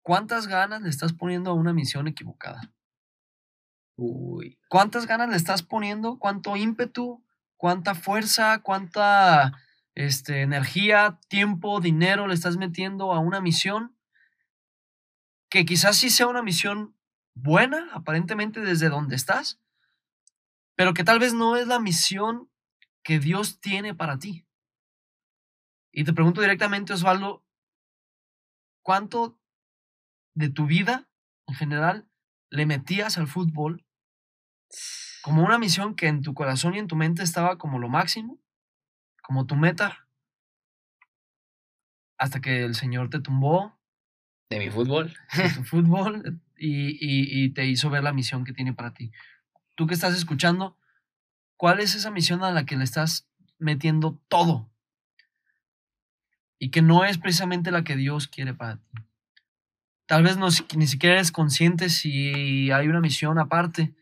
¿cuántas 0.00 0.46
ganas 0.46 0.80
le 0.80 0.88
estás 0.88 1.12
poniendo 1.12 1.50
a 1.50 1.54
una 1.54 1.74
misión 1.74 2.08
equivocada? 2.08 2.72
Uy. 3.96 4.58
¿Cuántas 4.70 5.06
ganas 5.06 5.28
le 5.28 5.36
estás 5.36 5.62
poniendo? 5.62 6.18
¿Cuánto 6.18 6.56
ímpetu? 6.56 7.22
¿Cuánta 7.58 7.94
fuerza? 7.94 8.60
¿Cuánta 8.62 9.52
este, 9.96 10.42
energía, 10.42 11.18
tiempo, 11.28 11.80
dinero 11.80 12.28
le 12.28 12.34
estás 12.34 12.56
metiendo 12.56 13.12
a 13.12 13.18
una 13.18 13.40
misión? 13.40 13.98
Que 15.50 15.64
quizás 15.64 15.96
sí 15.96 16.10
sea 16.10 16.28
una 16.28 16.42
misión 16.42 16.96
buena, 17.34 17.88
aparentemente 17.92 18.60
desde 18.60 18.88
donde 18.88 19.16
estás, 19.16 19.60
pero 20.76 20.94
que 20.94 21.02
tal 21.02 21.18
vez 21.18 21.34
no 21.34 21.56
es 21.56 21.66
la 21.66 21.80
misión 21.80 22.48
que 23.02 23.18
Dios 23.18 23.58
tiene 23.58 23.94
para 23.94 24.18
ti. 24.18 24.46
Y 25.90 26.04
te 26.04 26.12
pregunto 26.12 26.40
directamente, 26.40 26.92
Osvaldo, 26.92 27.44
¿cuánto 28.82 29.40
de 30.34 30.50
tu 30.50 30.66
vida 30.66 31.08
en 31.46 31.54
general 31.54 32.08
le 32.50 32.66
metías 32.66 33.16
al 33.16 33.26
fútbol 33.26 33.86
como 35.22 35.42
una 35.42 35.58
misión 35.58 35.94
que 35.94 36.06
en 36.06 36.22
tu 36.22 36.34
corazón 36.34 36.74
y 36.74 36.78
en 36.78 36.86
tu 36.86 36.96
mente 36.96 37.22
estaba 37.22 37.58
como 37.58 37.78
lo 37.78 37.88
máximo, 37.88 38.38
como 39.26 39.46
tu 39.46 39.56
meta, 39.56 40.06
hasta 42.16 42.40
que 42.40 42.64
el 42.64 42.74
Señor 42.74 43.10
te 43.10 43.20
tumbó? 43.20 43.78
De 44.50 44.58
mi 44.58 44.70
fútbol. 44.70 45.14
De 45.36 45.50
tu 45.50 45.64
fútbol 45.64 46.40
y, 46.56 46.96
y 47.00 47.50
te 47.50 47.66
hizo 47.66 47.90
ver 47.90 48.02
la 48.02 48.12
misión 48.12 48.44
que 48.44 48.52
tiene 48.52 48.72
para 48.72 48.94
ti 48.94 49.12
tú 49.76 49.86
que 49.86 49.94
estás 49.94 50.16
escuchando, 50.16 50.76
¿cuál 51.56 51.78
es 51.78 51.94
esa 51.94 52.10
misión 52.10 52.42
a 52.42 52.50
la 52.50 52.66
que 52.66 52.76
le 52.76 52.82
estás 52.82 53.28
metiendo 53.58 54.20
todo? 54.28 54.68
Y 56.58 56.70
que 56.70 56.82
no 56.82 57.04
es 57.04 57.18
precisamente 57.18 57.70
la 57.70 57.84
que 57.84 57.94
Dios 57.94 58.26
quiere 58.26 58.54
para 58.54 58.78
ti. 58.78 59.02
Tal 60.06 60.22
vez 60.22 60.36
no, 60.38 60.48
ni 60.76 60.86
siquiera 60.86 61.16
eres 61.16 61.30
consciente 61.30 61.90
si 61.90 62.70
hay 62.70 62.88
una 62.88 63.00
misión 63.00 63.38
aparte 63.38 63.94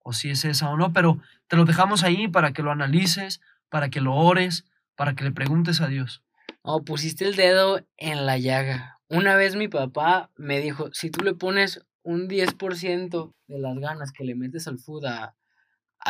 o 0.00 0.12
si 0.12 0.30
es 0.30 0.44
esa 0.44 0.68
o 0.68 0.76
no, 0.76 0.92
pero 0.92 1.20
te 1.46 1.56
lo 1.56 1.64
dejamos 1.64 2.02
ahí 2.02 2.26
para 2.26 2.52
que 2.52 2.62
lo 2.62 2.72
analices, 2.72 3.40
para 3.72 3.88
que 3.88 4.02
lo 4.02 4.14
ores, 4.14 4.66
para 4.96 5.14
que 5.14 5.24
le 5.24 5.32
preguntes 5.32 5.80
a 5.80 5.88
Dios. 5.88 6.22
Oh, 6.60 6.84
pusiste 6.84 7.24
el 7.24 7.36
dedo 7.36 7.80
en 7.96 8.26
la 8.26 8.36
llaga. 8.36 9.00
Una 9.08 9.34
vez 9.34 9.56
mi 9.56 9.66
papá 9.66 10.30
me 10.36 10.60
dijo, 10.60 10.90
si 10.92 11.08
tú 11.08 11.24
le 11.24 11.32
pones 11.32 11.80
un 12.02 12.28
10% 12.28 13.34
de 13.46 13.58
las 13.58 13.78
ganas 13.78 14.12
que 14.12 14.24
le 14.24 14.34
metes 14.34 14.68
al 14.68 14.78
food 14.78 15.06
a, 15.06 15.34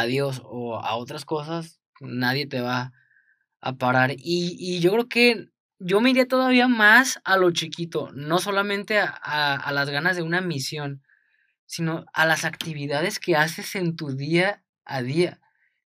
Dios 0.09 0.43
o 0.45 0.77
a 0.77 0.97
otras 0.97 1.25
cosas, 1.25 1.79
nadie 2.01 2.47
te 2.47 2.61
va 2.61 2.93
a 3.61 3.75
parar. 3.75 4.11
Y, 4.17 4.81
yo 4.81 4.91
creo 4.91 5.09
que 5.09 5.49
yo 5.79 6.01
me 6.01 6.11
iría 6.11 6.27
todavía 6.27 6.67
más 6.67 7.21
a 7.23 7.37
lo 7.37 7.53
chiquito, 7.53 8.11
no 8.13 8.41
solamente 8.41 8.99
a, 8.99 9.07
a, 9.07 9.71
las 9.71 9.89
ganas 9.89 10.17
de 10.17 10.23
una 10.23 10.41
misión, 10.41 11.01
sino 11.67 12.07
a 12.13 12.27
las 12.27 12.45
actividades 12.45 13.21
que 13.21 13.37
haces 13.37 13.77
en 13.77 13.95
tu 13.95 14.17
día 14.17 14.65
a 14.85 15.03
día. 15.03 15.39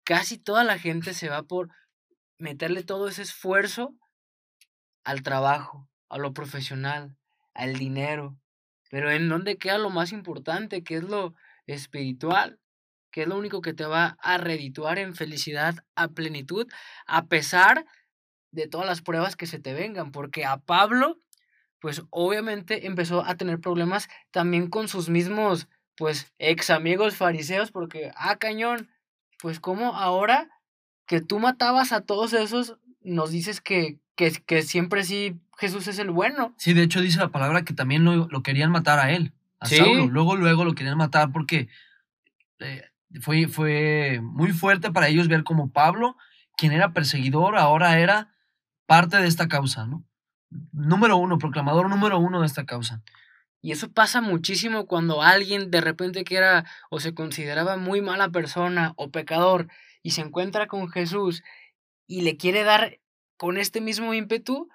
Casi 0.04 0.38
toda 0.38 0.64
la 0.64 0.78
gente 0.78 1.14
se 1.14 1.28
va 1.28 1.42
por 1.42 1.70
meterle 2.38 2.82
todo 2.82 3.08
ese 3.08 3.23
esfuerzo 3.23 3.94
al 5.02 5.23
trabajo, 5.23 5.88
a 6.08 6.18
lo 6.18 6.32
profesional, 6.32 7.16
al 7.54 7.75
dinero, 7.75 8.37
pero 8.90 9.11
¿en 9.11 9.28
dónde 9.28 9.56
queda 9.56 9.78
lo 9.78 9.90
más 9.90 10.12
importante, 10.12 10.84
que 10.84 10.96
es 10.96 11.04
lo 11.04 11.34
espiritual? 11.66 12.61
que 13.14 13.23
es 13.23 13.28
lo 13.28 13.38
único 13.38 13.62
que 13.62 13.73
te 13.73 13.84
va 13.87 14.16
a 14.20 14.38
redituar 14.38 14.99
en 14.99 15.14
felicidad, 15.14 15.76
a 15.94 16.08
plenitud, 16.08 16.66
a 17.06 17.26
pesar 17.26 17.87
de 18.50 18.66
todas 18.66 18.88
las 18.88 19.02
pruebas 19.02 19.37
que 19.37 19.46
se 19.46 19.61
te 19.61 19.73
vengan, 19.73 20.11
porque 20.11 20.44
a 20.44 20.56
Pablo, 20.56 21.20
pues 21.78 22.02
obviamente 22.11 22.88
empezó 22.88 23.25
a 23.25 23.37
tener 23.37 23.61
problemas 23.61 24.08
también 24.32 24.68
con 24.68 24.88
sus 24.88 25.11
mismos, 25.11 25.68
pues, 25.94 26.32
ex 26.38 26.70
amigos 26.70 27.14
fariseos, 27.14 27.70
porque, 27.70 28.11
ah, 28.16 28.34
cañón, 28.34 28.90
pues 29.41 29.61
como 29.61 29.95
ahora 29.95 30.49
que 31.07 31.21
tú 31.21 31.38
matabas 31.38 31.93
a 31.93 32.00
todos 32.00 32.33
esos, 32.33 32.79
nos 33.03 33.31
dices 33.31 33.61
que, 33.61 33.99
que, 34.14 34.33
que 34.47 34.62
siempre 34.62 35.05
sí 35.05 35.38
Jesús 35.59 35.87
es 35.88 35.99
el 35.99 36.11
bueno. 36.11 36.55
Sí, 36.59 36.73
de 36.75 36.83
hecho 36.83 37.00
dice 37.00 37.19
la 37.19 37.29
palabra 37.29 37.64
que 37.64 37.75
también 37.75 38.05
lo, 38.05 38.43
querían 38.43 38.71
matar 38.71 38.99
a 38.99 39.12
él, 39.12 39.33
a 39.61 39.67
Saulo. 39.67 40.07
Luego, 40.07 40.37
luego 40.37 40.64
lo 40.64 40.75
querían 40.75 40.99
matar 40.99 41.31
porque 41.33 41.69
eh, 42.59 42.83
fue, 43.21 43.49
fue 43.49 44.21
muy 44.23 44.53
fuerte 44.53 44.91
para 44.91 45.09
ellos 45.09 45.29
ver 45.29 45.45
como 45.45 45.71
Pablo, 45.71 46.17
quien 46.57 46.73
era 46.73 46.93
perseguidor, 46.93 47.57
ahora 47.57 47.99
era 47.99 48.35
parte 48.87 49.17
de 49.19 49.26
esta 49.26 49.49
causa, 49.49 49.87
¿no? 49.87 50.05
Número 50.73 51.17
uno, 51.17 51.38
proclamador 51.38 51.88
número 51.88 52.19
uno 52.19 52.41
de 52.41 52.47
esta 52.47 52.64
causa. 52.64 53.03
Y 53.64 53.73
eso 53.73 53.90
pasa 53.90 54.21
muchísimo 54.21 54.87
cuando 54.87 55.23
alguien 55.23 55.71
de 55.71 55.80
repente 55.80 56.25
que 56.25 56.37
era 56.37 56.66
o 56.90 57.00
se 57.00 57.14
consideraba 57.14 57.78
muy 57.78 58.02
mala 58.02 58.28
persona 58.28 58.92
o 58.97 59.11
pecador 59.11 59.68
y 60.02 60.11
se 60.11 60.21
encuentra 60.21 60.66
con 60.66 60.90
Jesús 60.90 61.42
y 62.06 62.21
le 62.21 62.37
quiere 62.37 62.62
dar 62.62 62.99
con 63.38 63.56
este 63.56 63.80
mismo 63.80 64.12
ímpetu, 64.12 64.68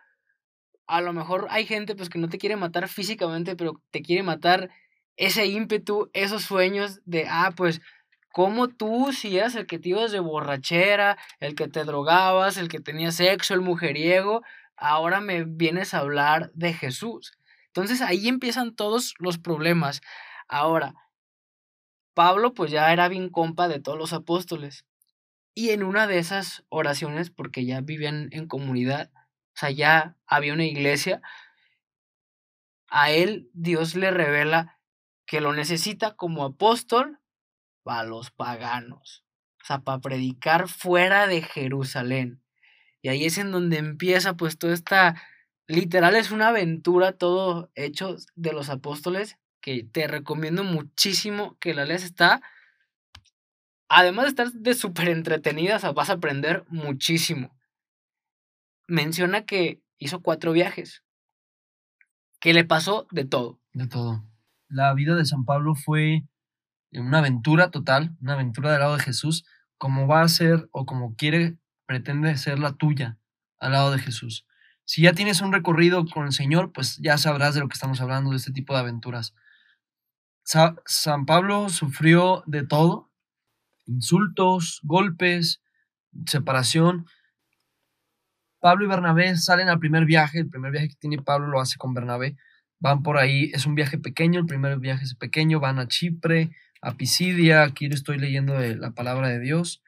a 0.88 1.02
lo 1.02 1.14
mejor 1.14 1.46
hay 1.52 1.68
gente 1.68 1.96
pues 1.96 2.10
que 2.10 2.18
no 2.18 2.30
te 2.30 2.40
quiere 2.40 2.56
matar 2.56 2.88
físicamente, 2.88 3.56
pero 3.56 3.80
te 3.92 4.02
quiere 4.02 4.24
matar 4.24 4.72
ese 5.18 5.46
ímpetu, 5.46 6.10
esos 6.14 6.42
sueños 6.42 7.00
de, 7.06 7.28
ah, 7.30 7.54
pues, 7.56 7.82
como 8.34 8.70
tú, 8.70 9.14
si 9.14 9.38
eras 9.38 9.54
el 9.54 9.68
que 9.68 9.78
te 9.78 9.90
ibas 9.90 10.12
de 10.12 10.20
borrachera, 10.20 11.20
el 11.40 11.54
que 11.54 11.68
te 11.68 11.84
drogabas, 11.84 12.58
el 12.58 12.70
que 12.70 12.80
tenía 12.80 13.12
sexo, 13.12 13.54
el 13.54 13.62
mujeriego, 13.62 14.42
ahora 14.76 15.22
me 15.22 15.44
vienes 15.44 15.94
a 15.94 16.00
hablar 16.00 16.50
de 16.56 16.74
Jesús? 16.74 17.39
Entonces 17.70 18.02
ahí 18.02 18.28
empiezan 18.28 18.76
todos 18.76 19.14
los 19.20 19.38
problemas. 19.38 20.02
Ahora, 20.48 20.94
Pablo 22.14 22.54
pues 22.54 22.72
ya 22.72 22.92
era 22.92 23.08
bien 23.08 23.30
compa 23.30 23.68
de 23.68 23.80
todos 23.80 23.98
los 23.98 24.14
apóstoles. 24.14 24.86
Y 25.56 25.72
en 25.72 25.84
una 25.84 26.08
de 26.08 26.20
esas 26.20 26.64
oraciones, 26.70 27.32
porque 27.32 27.66
ya 27.66 27.82
vivían 27.82 28.30
en 28.32 28.48
comunidad, 28.48 29.12
o 29.14 29.60
sea, 29.60 29.72
ya 29.72 30.18
había 30.26 30.54
una 30.54 30.66
iglesia, 30.66 31.22
a 32.90 33.12
él 33.12 33.50
Dios 33.54 33.96
le 33.96 34.12
revela 34.12 34.80
que 35.26 35.42
lo 35.42 35.54
necesita 35.54 36.16
como 36.16 36.44
apóstol 36.44 37.20
para 37.84 38.04
los 38.04 38.32
paganos, 38.32 39.24
o 39.62 39.66
sea, 39.66 39.80
para 39.82 40.00
predicar 40.00 40.68
fuera 40.68 41.28
de 41.28 41.42
Jerusalén. 41.42 42.42
Y 43.02 43.10
ahí 43.10 43.26
es 43.26 43.38
en 43.38 43.52
donde 43.52 43.78
empieza 43.78 44.36
pues 44.36 44.58
toda 44.58 44.74
esta, 44.74 45.22
literal 45.70 46.16
es 46.16 46.32
una 46.32 46.50
aventura 46.50 47.14
todo 47.14 47.72
hecho 47.76 48.18
de 48.36 48.54
los 48.54 48.70
apóstoles, 48.70 49.38
que 49.62 49.84
te 49.84 50.08
recomiendo 50.08 50.64
muchísimo 50.64 51.58
que 51.60 51.76
la 51.76 51.86
leas, 51.86 52.04
está, 52.04 52.42
además 53.88 54.26
de 54.26 54.30
estar 54.30 54.52
de 54.52 54.74
súper 54.74 55.10
entretenida, 55.10 55.78
vas 55.92 56.10
a 56.10 56.14
aprender 56.14 56.66
muchísimo. 56.70 57.56
Menciona 58.88 59.46
que 59.46 59.80
hizo 60.00 60.22
cuatro 60.22 60.54
viajes, 60.54 61.04
que 62.40 62.54
le 62.54 62.66
pasó 62.66 63.08
de 63.12 63.26
todo. 63.26 63.60
De 63.74 63.88
todo. 63.88 64.26
La 64.70 64.94
vida 64.96 65.16
de 65.16 65.26
San 65.26 65.46
Pablo 65.46 65.76
fue 65.76 66.24
una 66.92 67.20
aventura 67.20 67.70
total, 67.70 68.18
una 68.22 68.34
aventura 68.34 68.72
del 68.72 68.80
lado 68.80 68.98
de 68.98 69.04
Jesús, 69.04 69.46
como 69.78 70.08
va 70.08 70.22
a 70.24 70.30
ser 70.30 70.68
o 70.72 70.88
como 70.88 71.16
quiere, 71.16 71.60
pretende 71.86 72.36
ser 72.38 72.58
la 72.58 72.74
tuya 72.74 73.20
al 73.60 73.74
lado 73.74 73.92
de 73.92 74.00
Jesús. 74.00 74.48
Si 74.90 75.04
ya 75.04 75.14
tienes 75.14 75.42
un 75.42 75.54
recorrido 75.54 76.04
con 76.08 76.26
el 76.26 76.32
Señor, 76.34 76.72
pues 76.74 76.98
ya 76.98 77.20
sabrás 77.20 77.54
de 77.54 77.60
lo 77.60 77.68
que 77.68 77.76
estamos 77.76 78.02
hablando, 78.02 78.32
de 78.32 78.38
este 78.38 78.52
tipo 78.52 78.74
de 78.74 78.80
aventuras. 78.80 79.36
San 80.44 81.28
Pablo 81.28 81.70
sufrió 81.70 82.42
de 82.48 82.66
todo, 82.66 83.12
insultos, 83.86 84.80
golpes, 84.82 85.62
separación. 86.26 87.06
Pablo 88.60 88.86
y 88.86 88.88
Bernabé 88.88 89.38
salen 89.38 89.70
al 89.70 89.78
primer 89.78 90.06
viaje, 90.06 90.40
el 90.40 90.50
primer 90.50 90.72
viaje 90.72 90.90
que 90.90 90.96
tiene 90.96 91.22
Pablo 91.22 91.50
lo 91.50 91.62
hace 91.62 91.78
con 91.78 91.94
Bernabé. 91.94 92.36
Van 92.80 93.04
por 93.04 93.20
ahí, 93.20 93.52
es 93.54 93.68
un 93.68 93.76
viaje 93.76 94.00
pequeño, 94.00 94.40
el 94.40 94.48
primer 94.48 94.80
viaje 94.80 95.04
es 95.04 95.14
pequeño, 95.14 95.60
van 95.60 95.78
a 95.78 95.88
Chipre, 95.88 96.50
a 96.82 96.94
Pisidia, 96.94 97.62
aquí 97.62 97.86
estoy 97.86 98.18
leyendo 98.18 98.58
de 98.58 98.76
la 98.76 98.90
palabra 98.90 99.28
de 99.28 99.40
Dios, 99.40 99.84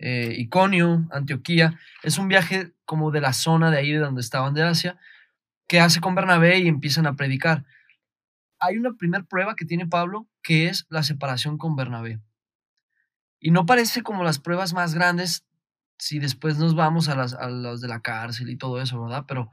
eh, 0.00 0.34
Iconio, 0.38 1.06
Antioquía. 1.12 1.78
Es 2.02 2.18
un 2.18 2.26
viaje 2.26 2.72
como 2.86 3.10
de 3.10 3.20
la 3.20 3.34
zona 3.34 3.70
de 3.70 3.76
ahí 3.78 3.92
de 3.92 3.98
donde 3.98 4.22
estaban 4.22 4.54
de 4.54 4.62
Asia, 4.62 4.98
que 5.68 5.78
hace 5.78 6.00
con 6.00 6.14
Bernabé 6.14 6.58
y 6.58 6.68
empiezan 6.68 7.06
a 7.06 7.14
predicar. 7.14 7.64
Hay 8.58 8.78
una 8.78 8.94
primera 8.94 9.24
prueba 9.24 9.54
que 9.54 9.66
tiene 9.66 9.86
Pablo, 9.86 10.26
que 10.42 10.68
es 10.68 10.86
la 10.88 11.02
separación 11.02 11.58
con 11.58 11.76
Bernabé. 11.76 12.18
Y 13.38 13.50
no 13.50 13.66
parece 13.66 14.02
como 14.02 14.24
las 14.24 14.38
pruebas 14.38 14.72
más 14.72 14.94
grandes 14.94 15.46
si 15.98 16.18
después 16.18 16.56
nos 16.56 16.74
vamos 16.74 17.08
a 17.10 17.14
las, 17.14 17.34
a 17.34 17.48
de 17.48 17.88
la 17.88 18.00
cárcel 18.00 18.48
y 18.48 18.56
todo 18.56 18.80
eso, 18.80 19.02
¿verdad? 19.02 19.24
Pero, 19.28 19.50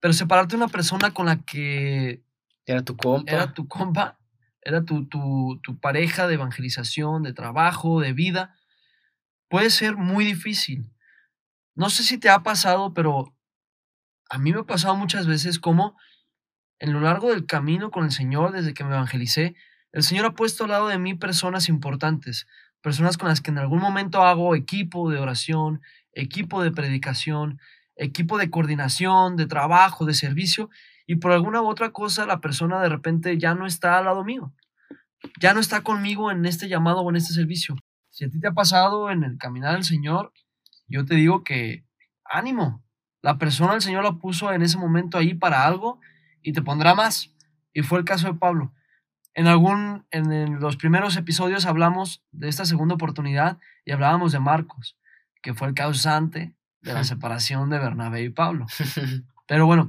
pero 0.00 0.14
separarte 0.14 0.56
de 0.56 0.62
una 0.62 0.68
persona 0.68 1.12
con 1.12 1.26
la 1.26 1.42
que... 1.44 2.22
Era 2.64 2.82
tu 2.82 2.96
compa. 2.96 3.30
Era 3.30 3.52
tu 3.52 3.68
compa, 3.68 4.18
era 4.62 4.84
tu, 4.84 5.06
tu, 5.06 5.60
tu 5.62 5.78
pareja 5.78 6.28
de 6.28 6.34
evangelización, 6.34 7.22
de 7.22 7.34
trabajo, 7.34 8.00
de 8.00 8.14
vida, 8.14 8.54
puede 9.50 9.68
ser 9.68 9.96
muy 9.96 10.24
difícil. 10.24 10.90
No 11.74 11.90
sé 11.90 12.04
si 12.04 12.16
te 12.16 12.30
ha 12.30 12.42
pasado, 12.42 12.94
pero 12.94 13.34
a 14.30 14.38
mí 14.38 14.52
me 14.52 14.60
ha 14.60 14.64
pasado 14.64 14.94
muchas 14.94 15.26
veces 15.26 15.58
como 15.58 15.98
en 16.78 16.94
lo 16.94 17.00
largo 17.00 17.30
del 17.30 17.44
camino 17.44 17.90
con 17.90 18.04
el 18.04 18.12
Señor, 18.12 18.52
desde 18.52 18.72
que 18.72 18.84
me 18.84 18.94
evangelicé, 18.94 19.54
el 19.92 20.04
Señor 20.04 20.24
ha 20.24 20.34
puesto 20.34 20.64
al 20.64 20.70
lado 20.70 20.88
de 20.88 20.98
mí 20.98 21.14
personas 21.14 21.68
importantes, 21.68 22.46
personas 22.80 23.18
con 23.18 23.28
las 23.28 23.40
que 23.40 23.50
en 23.50 23.58
algún 23.58 23.80
momento 23.80 24.22
hago 24.22 24.54
equipo 24.54 25.10
de 25.10 25.18
oración, 25.18 25.82
equipo 26.12 26.62
de 26.62 26.70
predicación, 26.70 27.60
equipo 27.96 28.38
de 28.38 28.50
coordinación, 28.50 29.36
de 29.36 29.46
trabajo, 29.46 30.06
de 30.06 30.14
servicio, 30.14 30.70
y 31.06 31.16
por 31.16 31.32
alguna 31.32 31.60
u 31.60 31.66
otra 31.66 31.90
cosa 31.90 32.24
la 32.24 32.40
persona 32.40 32.80
de 32.80 32.88
repente 32.88 33.36
ya 33.36 33.54
no 33.54 33.66
está 33.66 33.98
al 33.98 34.04
lado 34.04 34.24
mío, 34.24 34.54
ya 35.40 35.54
no 35.54 35.60
está 35.60 35.82
conmigo 35.82 36.30
en 36.30 36.46
este 36.46 36.68
llamado 36.68 37.00
o 37.00 37.10
en 37.10 37.16
este 37.16 37.34
servicio. 37.34 37.76
Si 38.10 38.24
a 38.24 38.28
ti 38.28 38.40
te 38.40 38.48
ha 38.48 38.52
pasado 38.52 39.10
en 39.10 39.22
el 39.24 39.38
caminar 39.38 39.74
del 39.74 39.84
Señor, 39.84 40.32
yo 40.88 41.04
te 41.04 41.14
digo 41.14 41.44
que 41.44 41.84
ánimo, 42.24 42.82
la 43.22 43.38
persona 43.38 43.72
del 43.72 43.82
Señor 43.82 44.04
la 44.04 44.18
puso 44.18 44.52
en 44.52 44.62
ese 44.62 44.78
momento 44.78 45.18
ahí 45.18 45.34
para 45.34 45.66
algo 45.66 46.00
y 46.42 46.52
te 46.52 46.62
pondrá 46.62 46.94
más. 46.94 47.34
Y 47.72 47.82
fue 47.82 47.98
el 47.98 48.04
caso 48.04 48.26
de 48.26 48.38
Pablo. 48.38 48.72
En 49.34 49.46
algún, 49.46 50.06
en 50.10 50.58
los 50.58 50.76
primeros 50.76 51.16
episodios 51.16 51.66
hablamos 51.66 52.24
de 52.32 52.48
esta 52.48 52.64
segunda 52.64 52.96
oportunidad 52.96 53.58
y 53.84 53.92
hablábamos 53.92 54.32
de 54.32 54.40
Marcos, 54.40 54.98
que 55.40 55.54
fue 55.54 55.68
el 55.68 55.74
causante 55.74 56.54
de 56.80 56.92
la 56.92 57.04
separación 57.04 57.70
de 57.70 57.78
Bernabé 57.78 58.22
y 58.22 58.30
Pablo. 58.30 58.66
Pero 59.46 59.66
bueno, 59.66 59.88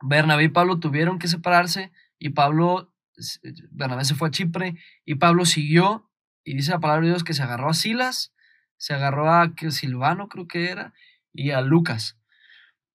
Bernabé 0.00 0.44
y 0.44 0.48
Pablo 0.48 0.80
tuvieron 0.80 1.18
que 1.18 1.28
separarse 1.28 1.92
y 2.18 2.30
Pablo, 2.30 2.92
Bernabé 3.70 4.04
se 4.04 4.14
fue 4.14 4.28
a 4.28 4.30
Chipre 4.30 4.76
y 5.04 5.16
Pablo 5.16 5.44
siguió 5.44 6.10
y 6.46 6.54
dice 6.54 6.70
la 6.70 6.78
palabra 6.78 7.02
de 7.02 7.08
Dios 7.08 7.24
que 7.24 7.34
se 7.34 7.42
agarró 7.42 7.68
a 7.68 7.74
Silas, 7.74 8.32
se 8.76 8.94
agarró 8.94 9.28
a 9.28 9.52
Silvano 9.70 10.28
creo 10.28 10.46
que 10.46 10.70
era 10.70 10.94
y 11.32 11.50
a 11.50 11.60
Lucas. 11.60 12.16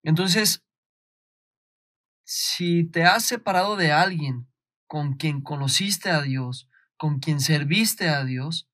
Entonces, 0.03 0.63
si 2.23 2.85
te 2.85 3.03
has 3.03 3.25
separado 3.25 3.75
de 3.75 3.91
alguien 3.91 4.47
con 4.87 5.15
quien 5.15 5.41
conociste 5.41 6.09
a 6.09 6.21
Dios, 6.21 6.69
con 6.95 7.19
quien 7.19 7.41
serviste 7.41 8.07
a 8.07 8.23
Dios, 8.23 8.69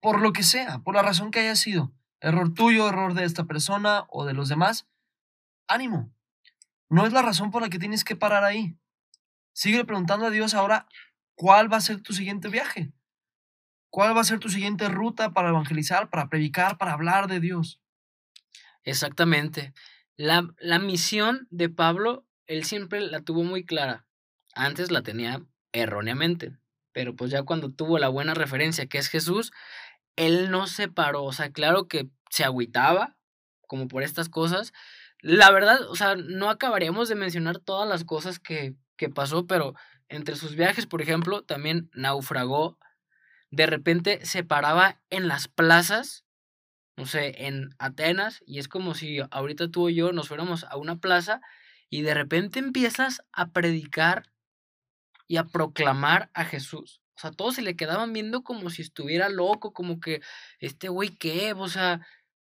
por 0.00 0.20
lo 0.20 0.32
que 0.32 0.42
sea, 0.42 0.80
por 0.80 0.96
la 0.96 1.02
razón 1.02 1.30
que 1.30 1.38
haya 1.38 1.54
sido, 1.54 1.92
error 2.20 2.52
tuyo, 2.52 2.88
error 2.88 3.14
de 3.14 3.24
esta 3.24 3.44
persona 3.44 4.06
o 4.08 4.24
de 4.24 4.32
los 4.32 4.48
demás, 4.48 4.88
ánimo. 5.68 6.12
No 6.88 7.06
es 7.06 7.12
la 7.12 7.22
razón 7.22 7.52
por 7.52 7.62
la 7.62 7.68
que 7.68 7.78
tienes 7.78 8.02
que 8.02 8.16
parar 8.16 8.42
ahí. 8.42 8.76
Sigue 9.52 9.84
preguntando 9.84 10.26
a 10.26 10.30
Dios 10.30 10.52
ahora 10.54 10.88
cuál 11.36 11.72
va 11.72 11.76
a 11.76 11.80
ser 11.80 12.00
tu 12.00 12.12
siguiente 12.12 12.48
viaje. 12.48 12.92
¿Cuál 13.90 14.16
va 14.16 14.20
a 14.20 14.24
ser 14.24 14.38
tu 14.38 14.48
siguiente 14.48 14.88
ruta 14.88 15.32
para 15.32 15.50
evangelizar, 15.50 16.10
para 16.10 16.28
predicar, 16.28 16.78
para 16.78 16.92
hablar 16.92 17.28
de 17.28 17.40
Dios? 17.40 17.80
Exactamente. 18.84 19.72
La, 20.16 20.48
la 20.58 20.78
misión 20.78 21.46
de 21.50 21.68
Pablo, 21.68 22.26
él 22.46 22.64
siempre 22.64 23.00
la 23.00 23.20
tuvo 23.20 23.42
muy 23.42 23.64
clara. 23.64 24.06
Antes 24.54 24.90
la 24.90 25.02
tenía 25.02 25.42
erróneamente, 25.72 26.56
pero 26.92 27.14
pues 27.14 27.30
ya 27.30 27.42
cuando 27.42 27.70
tuvo 27.70 27.98
la 27.98 28.08
buena 28.08 28.34
referencia 28.34 28.86
que 28.86 28.98
es 28.98 29.08
Jesús, 29.08 29.52
él 30.16 30.50
no 30.50 30.66
se 30.66 30.88
paró, 30.88 31.24
o 31.24 31.32
sea, 31.32 31.52
claro 31.52 31.88
que 31.88 32.08
se 32.30 32.44
agüitaba 32.44 33.16
como 33.66 33.88
por 33.88 34.02
estas 34.02 34.28
cosas. 34.28 34.72
La 35.20 35.50
verdad, 35.50 35.80
o 35.88 35.94
sea, 35.94 36.16
no 36.16 36.50
acabaríamos 36.50 37.08
de 37.08 37.14
mencionar 37.14 37.58
todas 37.58 37.88
las 37.88 38.04
cosas 38.04 38.38
que, 38.38 38.74
que 38.96 39.08
pasó, 39.10 39.46
pero 39.46 39.74
entre 40.08 40.36
sus 40.36 40.56
viajes, 40.56 40.86
por 40.86 41.02
ejemplo, 41.02 41.42
también 41.42 41.90
naufragó. 41.92 42.78
De 43.50 43.66
repente 43.66 44.24
se 44.24 44.44
paraba 44.44 45.00
en 45.10 45.28
las 45.28 45.48
plazas, 45.48 46.24
no 46.96 47.06
sé, 47.06 47.46
en 47.46 47.70
Atenas, 47.78 48.42
y 48.46 48.58
es 48.58 48.68
como 48.68 48.94
si 48.94 49.18
ahorita 49.30 49.70
tú 49.70 49.88
y 49.88 49.94
yo 49.94 50.12
nos 50.12 50.28
fuéramos 50.28 50.64
a 50.64 50.76
una 50.76 50.96
plaza 50.96 51.40
y 51.88 52.02
de 52.02 52.14
repente 52.14 52.58
empiezas 52.58 53.22
a 53.32 53.50
predicar 53.50 54.24
y 55.28 55.36
a 55.36 55.44
proclamar 55.44 56.30
a 56.34 56.44
Jesús. 56.44 57.00
O 57.16 57.18
sea, 57.18 57.30
todos 57.30 57.54
se 57.54 57.62
le 57.62 57.76
quedaban 57.76 58.12
viendo 58.12 58.42
como 58.42 58.70
si 58.70 58.82
estuviera 58.82 59.28
loco, 59.28 59.72
como 59.72 60.00
que, 60.00 60.20
este 60.58 60.88
güey, 60.88 61.10
¿qué? 61.10 61.54
O 61.54 61.68
sea, 61.68 62.06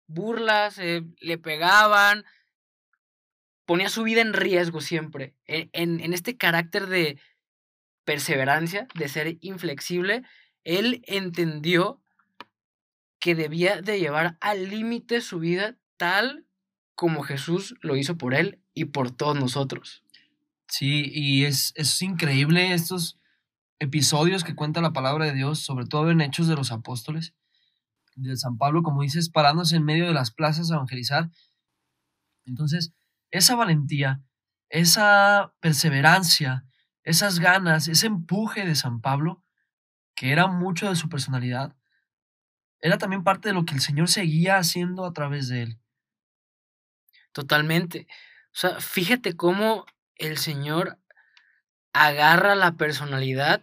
burlas, 0.07 0.78
eh, 0.78 1.02
le 1.20 1.38
pegaban, 1.38 2.24
ponía 3.66 3.88
su 3.88 4.02
vida 4.04 4.22
en 4.22 4.33
riesgo 4.33 4.80
siempre. 4.80 5.35
E, 5.46 5.68
en, 5.72 6.00
en, 6.00 6.14
este 6.14 6.37
carácter 6.37 6.87
de 6.87 7.20
perseverancia, 8.04 8.87
de 8.94 9.09
ser 9.09 9.37
inflexible, 9.40 10.22
él 10.64 11.03
entendió 11.07 12.03
que 13.20 13.35
debía 13.35 13.81
de 13.81 13.98
llevar 13.98 14.37
al 14.40 14.68
límite 14.68 15.20
su 15.20 15.38
vida 15.38 15.79
tal 15.96 16.46
como 16.94 17.22
Jesús 17.22 17.74
lo 17.81 17.96
hizo 17.96 18.18
por 18.18 18.35
él 18.35 18.62
y 18.74 18.87
por 18.87 19.11
todos 19.11 19.38
nosotros. 19.38 20.03
Sí, 20.68 21.11
y 21.12 21.44
es, 21.44 21.72
es 21.77 22.00
increíble 22.03 22.72
estos 22.72 23.18
episodios 23.79 24.44
que 24.44 24.55
cuenta 24.55 24.81
la 24.81 24.92
palabra 24.92 25.27
de 25.27 25.35
Dios, 25.35 25.61
sobre 25.61 25.87
todo 25.87 26.11
en 26.11 26.20
Hechos 26.20 26.48
de 26.48 26.57
los 26.57 26.72
Apóstoles, 26.72 27.35
de 28.16 28.37
San 28.37 28.59
Pablo, 28.59 28.83
como 28.83 29.03
dices, 29.03 29.29
parándose 29.29 29.77
en 29.77 29.85
medio 29.85 30.07
de 30.07 30.14
las 30.14 30.31
plazas 30.31 30.70
a 30.70 30.74
evangelizar. 30.74 31.31
Entonces, 32.44 32.92
esa 33.31 33.57
valentía, 33.57 34.22
esa 34.68 35.55
perseverancia, 35.61 36.66
esas 37.03 37.38
ganas, 37.38 37.88
ese 37.88 38.07
empuje 38.07 38.64
de 38.64 38.74
San 38.74 39.00
Pablo, 39.00 39.43
que 40.14 40.33
era 40.33 40.46
mucho 40.46 40.88
de 40.88 40.96
su 40.96 41.09
personalidad, 41.09 41.74
era 42.81 42.98
también 42.98 43.24
parte 43.24 43.48
de 43.48 43.55
lo 43.55 43.64
que 43.64 43.74
el 43.74 43.81
Señor 43.81 44.09
seguía 44.09 44.59
haciendo 44.59 45.07
a 45.07 45.12
través 45.12 45.48
de 45.48 45.62
él. 45.62 45.79
Totalmente. 47.33 48.07
O 48.53 48.57
sea, 48.57 48.81
fíjate 48.81 49.37
cómo 49.37 49.87
el 50.16 50.37
Señor 50.38 50.98
agarra 51.92 52.55
la 52.55 52.77
personalidad 52.77 53.62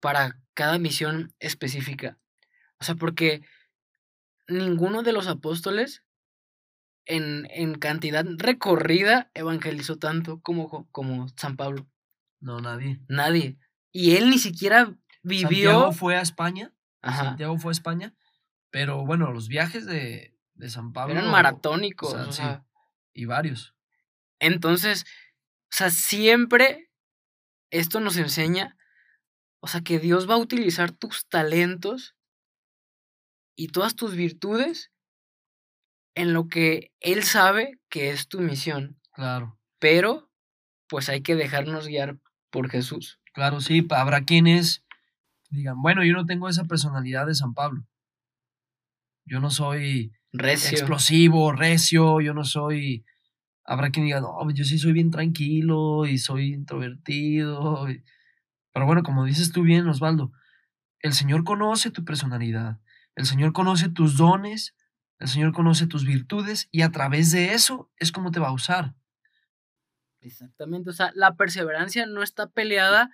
para 0.00 0.40
cada 0.54 0.78
misión 0.78 1.34
específica. 1.38 2.18
O 2.80 2.84
sea, 2.84 2.94
porque 2.94 3.42
ninguno 4.48 5.02
de 5.02 5.12
los 5.12 5.26
apóstoles 5.28 6.02
en, 7.04 7.46
en 7.50 7.74
cantidad 7.74 8.24
recorrida 8.38 9.30
evangelizó 9.34 9.98
tanto 9.98 10.40
como, 10.40 10.88
como 10.90 11.28
San 11.36 11.56
Pablo. 11.56 11.86
No, 12.40 12.60
nadie. 12.60 13.00
Nadie. 13.08 13.58
Y 13.92 14.16
él 14.16 14.30
ni 14.30 14.38
siquiera 14.38 14.94
vivió. 15.26 15.70
Santiago 15.70 15.92
fue 15.92 16.16
a 16.16 16.20
España. 16.20 16.72
Santiago 17.02 17.58
fue 17.58 17.70
a 17.70 17.72
España. 17.72 18.14
Pero 18.70 19.04
bueno, 19.04 19.32
los 19.32 19.48
viajes 19.48 19.86
de, 19.86 20.36
de 20.54 20.70
San 20.70 20.92
Pablo. 20.92 21.14
Eran 21.14 21.30
maratónicos. 21.30 22.14
O 22.14 22.32
sea, 22.32 22.64
y 23.12 23.24
varios. 23.24 23.74
Entonces, 24.38 25.04
o 25.64 25.76
sea, 25.76 25.90
siempre 25.90 26.90
esto 27.70 28.00
nos 28.00 28.16
enseña, 28.16 28.76
o 29.60 29.68
sea, 29.68 29.80
que 29.80 29.98
Dios 29.98 30.28
va 30.28 30.34
a 30.34 30.38
utilizar 30.38 30.92
tus 30.92 31.26
talentos 31.26 32.14
y 33.56 33.68
todas 33.68 33.96
tus 33.96 34.14
virtudes 34.14 34.92
en 36.14 36.32
lo 36.32 36.48
que 36.48 36.92
Él 37.00 37.24
sabe 37.24 37.80
que 37.88 38.10
es 38.10 38.28
tu 38.28 38.40
misión. 38.40 39.00
Claro. 39.12 39.58
Pero, 39.78 40.30
pues 40.86 41.08
hay 41.08 41.22
que 41.22 41.34
dejarnos 41.34 41.88
guiar 41.88 42.18
por 42.50 42.70
Jesús. 42.70 43.20
Claro, 43.32 43.60
sí, 43.60 43.86
habrá 43.90 44.24
quienes 44.24 44.85
digan, 45.50 45.80
bueno, 45.80 46.04
yo 46.04 46.12
no 46.12 46.26
tengo 46.26 46.48
esa 46.48 46.64
personalidad 46.64 47.26
de 47.26 47.34
San 47.34 47.54
Pablo. 47.54 47.86
Yo 49.24 49.40
no 49.40 49.50
soy 49.50 50.12
recio. 50.32 50.78
explosivo, 50.78 51.52
recio, 51.52 52.20
yo 52.20 52.34
no 52.34 52.44
soy... 52.44 53.04
Habrá 53.64 53.90
quien 53.90 54.06
diga, 54.06 54.20
no, 54.20 54.48
yo 54.50 54.64
sí 54.64 54.78
soy 54.78 54.92
bien 54.92 55.10
tranquilo 55.10 56.06
y 56.06 56.18
soy 56.18 56.54
introvertido. 56.54 57.86
Pero 58.72 58.86
bueno, 58.86 59.02
como 59.02 59.24
dices 59.24 59.50
tú 59.50 59.62
bien, 59.62 59.88
Osvaldo, 59.88 60.32
el 61.00 61.12
Señor 61.12 61.44
conoce 61.44 61.90
tu 61.90 62.04
personalidad, 62.04 62.78
el 63.14 63.26
Señor 63.26 63.52
conoce 63.52 63.88
tus 63.88 64.16
dones, 64.16 64.74
el 65.18 65.28
Señor 65.28 65.52
conoce 65.52 65.86
tus 65.86 66.04
virtudes 66.04 66.68
y 66.70 66.82
a 66.82 66.90
través 66.90 67.32
de 67.32 67.54
eso 67.54 67.90
es 67.96 68.12
como 68.12 68.30
te 68.30 68.40
va 68.40 68.48
a 68.48 68.52
usar. 68.52 68.94
Exactamente, 70.20 70.90
o 70.90 70.92
sea, 70.92 71.10
la 71.14 71.36
perseverancia 71.36 72.06
no 72.06 72.22
está 72.22 72.48
peleada 72.48 73.10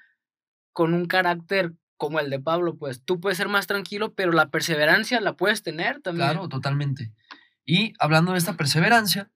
con 0.73 0.95
un 0.95 1.07
carácter 1.07 1.75
como 2.03 2.19
el 2.19 2.31
de 2.31 2.41
Pablo, 2.41 2.77
pues 2.79 3.01
tú 3.05 3.21
puedes 3.21 3.39
ser 3.39 3.49
más 3.49 3.69
tranquilo, 3.69 4.13
pero 4.13 4.33
la 4.33 4.51
perseverancia 4.51 5.21
la 5.21 5.37
puedes 5.37 5.63
tener 5.63 6.01
también. 6.01 6.31
Claro, 6.31 6.49
totalmente. 6.49 7.13
Y 7.65 7.93
hablando 8.01 8.33
de 8.33 8.39
esta 8.39 8.57
perseverancia, 8.57 9.31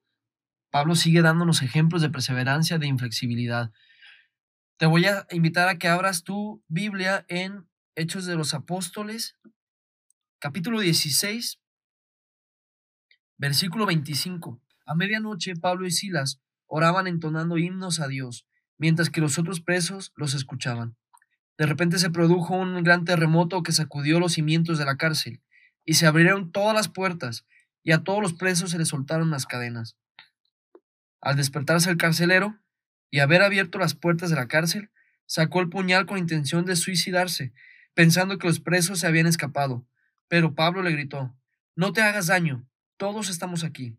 Pablo 0.72 0.96
sigue 0.96 1.22
dándonos 1.22 1.62
ejemplos 1.62 2.02
de 2.02 2.11
perseverancia, 2.11 2.79
de 2.79 2.88
inflexibilidad. 2.88 3.70
Te 4.79 4.87
voy 4.87 5.05
a 5.05 5.29
invitar 5.31 5.68
a 5.68 5.79
que 5.79 5.87
abras 5.87 6.24
tu 6.24 6.61
Biblia 6.66 7.24
en 7.29 7.68
Hechos 7.94 8.26
de 8.26 8.35
los 8.35 8.52
Apóstoles, 8.52 9.37
capítulo 10.40 10.81
16, 10.81 11.61
versículo 13.37 13.87
25. 13.87 14.61
A 14.87 14.94
medianoche 14.96 15.55
Pablo 15.55 15.87
y 15.87 15.92
Silas 15.92 16.40
oraban 16.66 17.07
entonando 17.07 17.59
himnos 17.59 18.00
a 18.00 18.09
Dios, 18.09 18.44
mientras 18.76 19.09
que 19.09 19.20
los 19.20 19.38
otros 19.38 19.61
presos 19.61 20.12
los 20.16 20.35
escuchaban. 20.35 20.96
De 21.59 21.66
repente 21.66 21.99
se 21.99 22.11
produjo 22.11 22.55
un 22.55 22.83
gran 22.83 23.05
terremoto 23.05 23.62
que 23.62 23.73
sacudió 23.73 24.21
los 24.21 24.35
cimientos 24.35 24.79
de 24.79 24.85
la 24.85 24.97
cárcel, 24.97 25.40
y 25.85 25.95
se 25.95 26.07
abrieron 26.07 26.53
todas 26.53 26.75
las 26.75 26.88
puertas, 26.88 27.47
y 27.83 27.92
a 27.92 28.03
todos 28.03 28.21
los 28.21 28.35
presos 28.35 28.71
se 28.71 28.79
les 28.79 28.88
soltaron 28.88 29.31
las 29.31 29.47
cadenas. 29.47 29.97
Al 31.21 31.37
despertarse 31.37 31.90
el 31.90 31.97
carcelero, 31.97 32.59
y 33.11 33.21
haber 33.21 33.42
abierto 33.42 33.79
las 33.79 33.95
puertas 33.95 34.31
de 34.31 34.37
la 34.37 34.49
cárcel, 34.49 34.90
sacó 35.27 35.61
el 35.61 35.69
puñal 35.69 36.07
con 36.07 36.19
intención 36.19 36.64
de 36.64 36.77
suicidarse, 36.77 37.53
pensando 37.95 38.38
que 38.38 38.47
los 38.47 38.61
presos 38.61 39.01
se 39.01 39.07
habían 39.07 39.27
escapado. 39.27 39.87
Pero 40.29 40.55
Pablo 40.55 40.83
le 40.83 40.92
gritó, 40.92 41.37
No 41.75 41.92
te 41.92 42.03
hagas 42.03 42.27
daño, 42.27 42.69
todos 42.97 43.31
estamos 43.31 43.64
aquí. 43.64 43.97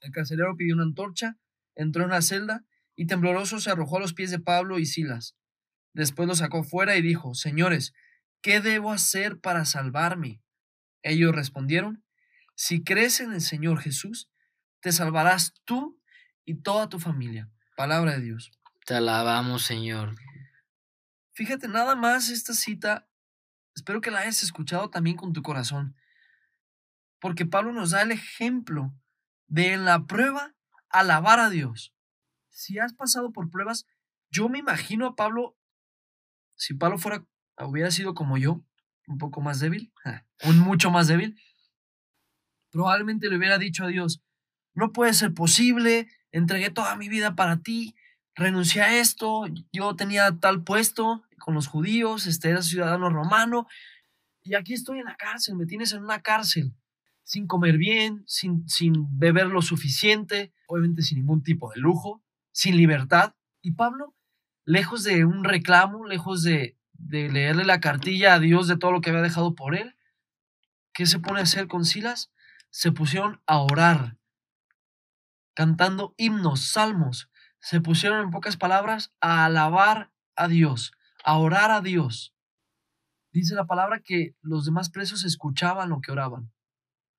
El 0.00 0.12
carcelero 0.12 0.56
pidió 0.56 0.74
una 0.74 0.84
antorcha, 0.84 1.36
entró 1.74 2.04
en 2.04 2.10
la 2.10 2.22
celda, 2.22 2.64
y 2.94 3.06
tembloroso 3.06 3.60
se 3.60 3.70
arrojó 3.70 3.98
a 3.98 4.00
los 4.00 4.14
pies 4.14 4.30
de 4.30 4.38
Pablo 4.38 4.78
y 4.78 4.86
Silas. 4.86 5.36
Después 5.96 6.28
lo 6.28 6.34
sacó 6.34 6.62
fuera 6.62 6.98
y 6.98 7.00
dijo, 7.00 7.34
Señores, 7.34 7.94
¿qué 8.42 8.60
debo 8.60 8.92
hacer 8.92 9.40
para 9.40 9.64
salvarme? 9.64 10.42
Ellos 11.02 11.34
respondieron, 11.34 12.04
Si 12.54 12.84
crees 12.84 13.20
en 13.20 13.32
el 13.32 13.40
Señor 13.40 13.80
Jesús, 13.80 14.30
te 14.80 14.92
salvarás 14.92 15.54
tú 15.64 15.98
y 16.44 16.56
toda 16.56 16.90
tu 16.90 16.98
familia. 16.98 17.50
Palabra 17.78 18.12
de 18.12 18.20
Dios. 18.20 18.50
Te 18.84 18.92
alabamos, 18.92 19.64
Señor. 19.64 20.16
Fíjate 21.32 21.66
nada 21.66 21.96
más 21.96 22.28
esta 22.28 22.52
cita, 22.52 23.08
espero 23.74 24.02
que 24.02 24.10
la 24.10 24.20
hayas 24.20 24.42
escuchado 24.42 24.90
también 24.90 25.16
con 25.16 25.32
tu 25.32 25.40
corazón, 25.40 25.96
porque 27.20 27.46
Pablo 27.46 27.72
nos 27.72 27.92
da 27.92 28.02
el 28.02 28.10
ejemplo 28.12 28.94
de 29.46 29.72
en 29.72 29.86
la 29.86 30.04
prueba 30.04 30.54
alabar 30.90 31.40
a 31.40 31.48
Dios. 31.48 31.94
Si 32.50 32.78
has 32.78 32.92
pasado 32.92 33.32
por 33.32 33.48
pruebas, 33.48 33.86
yo 34.28 34.50
me 34.50 34.58
imagino 34.58 35.06
a 35.06 35.16
Pablo 35.16 35.56
si 36.56 36.74
Pablo 36.74 36.98
fuera, 36.98 37.24
hubiera 37.58 37.90
sido 37.90 38.14
como 38.14 38.36
yo, 38.36 38.62
un 39.06 39.18
poco 39.18 39.40
más 39.40 39.60
débil, 39.60 39.92
un 40.44 40.58
mucho 40.58 40.90
más 40.90 41.06
débil, 41.06 41.38
probablemente 42.70 43.28
le 43.28 43.36
hubiera 43.36 43.58
dicho 43.58 43.84
a 43.84 43.88
Dios, 43.88 44.22
no 44.74 44.92
puede 44.92 45.14
ser 45.14 45.32
posible, 45.32 46.08
entregué 46.32 46.70
toda 46.70 46.96
mi 46.96 47.08
vida 47.08 47.36
para 47.36 47.58
ti, 47.58 47.94
renuncié 48.34 48.82
a 48.82 48.98
esto, 48.98 49.46
yo 49.72 49.96
tenía 49.96 50.38
tal 50.38 50.64
puesto 50.64 51.24
con 51.38 51.54
los 51.54 51.68
judíos, 51.68 52.26
este 52.26 52.50
era 52.50 52.62
ciudadano 52.62 53.08
romano, 53.08 53.66
y 54.42 54.54
aquí 54.54 54.74
estoy 54.74 54.98
en 54.98 55.06
la 55.06 55.16
cárcel, 55.16 55.56
me 55.56 55.66
tienes 55.66 55.92
en 55.92 56.02
una 56.02 56.20
cárcel, 56.20 56.74
sin 57.24 57.46
comer 57.46 57.78
bien, 57.78 58.22
sin, 58.26 58.68
sin 58.68 59.06
beber 59.18 59.46
lo 59.46 59.62
suficiente, 59.62 60.52
obviamente 60.68 61.02
sin 61.02 61.18
ningún 61.18 61.42
tipo 61.42 61.72
de 61.72 61.80
lujo, 61.80 62.22
sin 62.52 62.76
libertad. 62.76 63.34
Y 63.62 63.72
Pablo 63.72 64.14
lejos 64.66 65.04
de 65.04 65.24
un 65.24 65.44
reclamo, 65.44 66.04
lejos 66.06 66.42
de, 66.42 66.76
leerle 66.98 67.64
la 67.64 67.80
cartilla 67.80 68.34
a 68.34 68.38
Dios 68.38 68.68
de 68.68 68.76
todo 68.76 68.92
lo 68.92 69.00
que 69.00 69.10
había 69.10 69.22
dejado 69.22 69.54
por 69.54 69.74
él, 69.74 69.96
¿qué 70.92 71.06
se 71.06 71.20
pone 71.20 71.40
a 71.40 71.44
hacer 71.44 71.68
con 71.68 71.84
Silas? 71.84 72.30
Se 72.70 72.92
pusieron 72.92 73.40
a 73.46 73.58
orar, 73.58 74.18
cantando 75.54 76.14
himnos, 76.18 76.60
salmos. 76.68 77.30
Se 77.60 77.80
pusieron, 77.80 78.20
en 78.20 78.30
pocas 78.30 78.56
palabras, 78.56 79.12
a 79.20 79.46
alabar 79.46 80.12
a 80.34 80.48
Dios, 80.48 80.92
a 81.24 81.36
orar 81.38 81.70
a 81.70 81.80
Dios. 81.80 82.34
Dice 83.32 83.54
la 83.54 83.66
palabra 83.66 84.00
que 84.00 84.34
los 84.40 84.64
demás 84.64 84.90
presos 84.90 85.24
escuchaban 85.24 85.90
lo 85.90 86.00
que 86.00 86.12
oraban. 86.12 86.52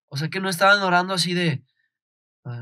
O 0.07 0.17
sea 0.17 0.29
que 0.29 0.39
no 0.39 0.49
estaban 0.49 0.81
orando 0.81 1.13
así 1.13 1.33
de, 1.33 1.63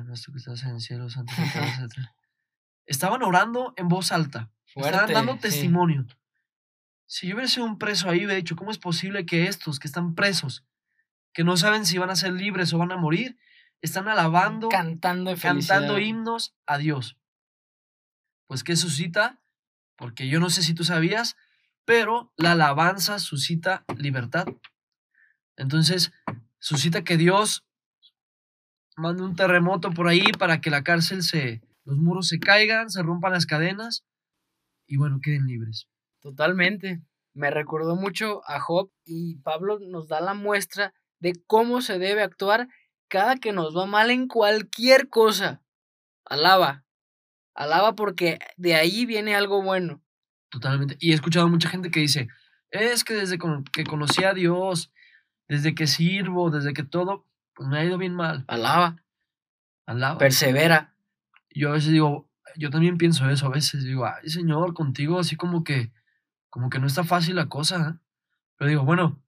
nuestro 0.05 0.31
que 0.31 0.39
estás 0.39 0.63
en 0.63 0.75
el 0.75 0.81
cielo, 0.81 1.07
Estaban 2.85 3.23
orando 3.23 3.73
en 3.77 3.87
voz 3.87 4.11
alta. 4.11 4.51
Están 4.75 5.13
dando 5.13 5.37
testimonio. 5.37 6.05
Si 7.07 7.27
yo 7.27 7.35
hubiera 7.35 7.49
sido 7.49 7.65
un 7.65 7.77
preso 7.77 8.09
ahí, 8.09 8.19
hubiera 8.19 8.35
dicho, 8.35 8.55
¿cómo 8.55 8.71
es 8.71 8.77
posible 8.77 9.25
que 9.25 9.47
estos 9.47 9.79
que 9.79 9.87
están 9.87 10.15
presos, 10.15 10.65
que 11.33 11.43
no 11.43 11.55
saben 11.55 11.85
si 11.85 11.97
van 11.97 12.09
a 12.09 12.15
ser 12.15 12.33
libres 12.33 12.73
o 12.73 12.77
van 12.77 12.91
a 12.91 12.97
morir, 12.97 13.37
están 13.81 14.07
alabando, 14.07 14.69
cantando, 14.69 15.33
cantando 15.37 15.97
himnos 15.99 16.55
a 16.65 16.77
Dios? 16.77 17.17
Pues 18.47 18.63
¿qué 18.63 18.75
suscita? 18.75 19.39
Porque 19.95 20.27
yo 20.27 20.39
no 20.39 20.49
sé 20.49 20.61
si 20.61 20.73
tú 20.73 20.83
sabías, 20.83 21.37
pero 21.85 22.33
la 22.35 22.51
alabanza 22.51 23.19
suscita 23.19 23.85
libertad. 23.97 24.45
Entonces, 25.55 26.11
suscita 26.59 27.03
que 27.03 27.15
Dios 27.15 27.63
mande 28.97 29.23
un 29.23 29.35
terremoto 29.35 29.91
por 29.91 30.07
ahí 30.07 30.31
para 30.37 30.59
que 30.59 30.69
la 30.69 30.83
cárcel 30.83 31.23
se, 31.23 31.61
los 31.85 31.97
muros 31.97 32.27
se 32.27 32.39
caigan, 32.39 32.89
se 32.89 33.03
rompan 33.03 33.31
las 33.31 33.45
cadenas 33.45 34.03
y 34.87 34.97
bueno, 34.97 35.19
queden 35.21 35.47
libres. 35.47 35.87
Totalmente. 36.19 37.01
Me 37.33 37.51
recordó 37.51 37.95
mucho 37.95 38.41
a 38.47 38.59
Job 38.59 38.91
y 39.03 39.35
Pablo 39.37 39.79
nos 39.79 40.07
da 40.07 40.21
la 40.21 40.33
muestra 40.33 40.93
de 41.19 41.33
cómo 41.47 41.81
se 41.81 41.99
debe 41.99 42.21
actuar 42.21 42.67
cada 43.07 43.35
que 43.35 43.51
nos 43.51 43.75
va 43.75 43.85
mal 43.85 44.09
en 44.09 44.27
cualquier 44.27 45.09
cosa. 45.09 45.61
Alaba. 46.25 46.85
Alaba 47.53 47.95
porque 47.95 48.39
de 48.57 48.75
ahí 48.75 49.05
viene 49.05 49.35
algo 49.35 49.61
bueno. 49.61 50.01
Totalmente. 50.49 50.97
Y 50.99 51.11
he 51.11 51.13
escuchado 51.13 51.45
a 51.45 51.49
mucha 51.49 51.69
gente 51.69 51.91
que 51.91 51.99
dice, 51.99 52.27
es 52.71 53.03
que 53.03 53.13
desde 53.13 53.37
que 53.71 53.83
conocí 53.83 54.23
a 54.23 54.33
Dios, 54.33 54.91
desde 55.47 55.75
que 55.75 55.87
sirvo, 55.87 56.49
desde 56.49 56.73
que 56.73 56.83
todo, 56.83 57.25
pues 57.53 57.69
me 57.69 57.77
ha 57.77 57.85
ido 57.85 57.97
bien 57.97 58.13
mal. 58.13 58.43
Alaba. 58.47 58.97
Alaba. 59.85 60.17
Persevera. 60.17 60.95
Yo 61.49 61.69
a 61.69 61.73
veces 61.73 61.91
digo, 61.91 62.29
yo 62.57 62.69
también 62.69 62.97
pienso 62.97 63.29
eso 63.29 63.47
a 63.47 63.49
veces. 63.49 63.83
Digo, 63.83 64.05
ay, 64.05 64.29
Señor, 64.29 64.73
contigo 64.73 65.19
así 65.19 65.35
como 65.35 65.63
que, 65.63 65.91
como 66.49 66.69
que 66.69 66.79
no 66.79 66.87
está 66.87 67.03
fácil 67.03 67.35
la 67.35 67.47
cosa. 67.47 67.95
¿eh?". 67.95 67.99
Pero 68.57 68.69
digo, 68.69 68.83
bueno, 68.83 69.21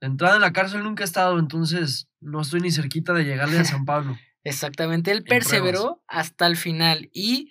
de 0.00 0.06
entrada 0.06 0.36
en 0.36 0.42
la 0.42 0.52
cárcel 0.52 0.82
nunca 0.82 1.02
he 1.02 1.06
estado, 1.06 1.38
entonces 1.38 2.08
no 2.20 2.40
estoy 2.40 2.60
ni 2.60 2.70
cerquita 2.70 3.12
de 3.12 3.24
llegarle 3.24 3.58
a 3.58 3.64
San 3.64 3.84
Pablo. 3.84 4.16
Exactamente, 4.42 5.10
él 5.10 5.24
perseveró 5.24 6.02
hasta 6.06 6.46
el 6.46 6.56
final 6.56 7.08
y 7.14 7.50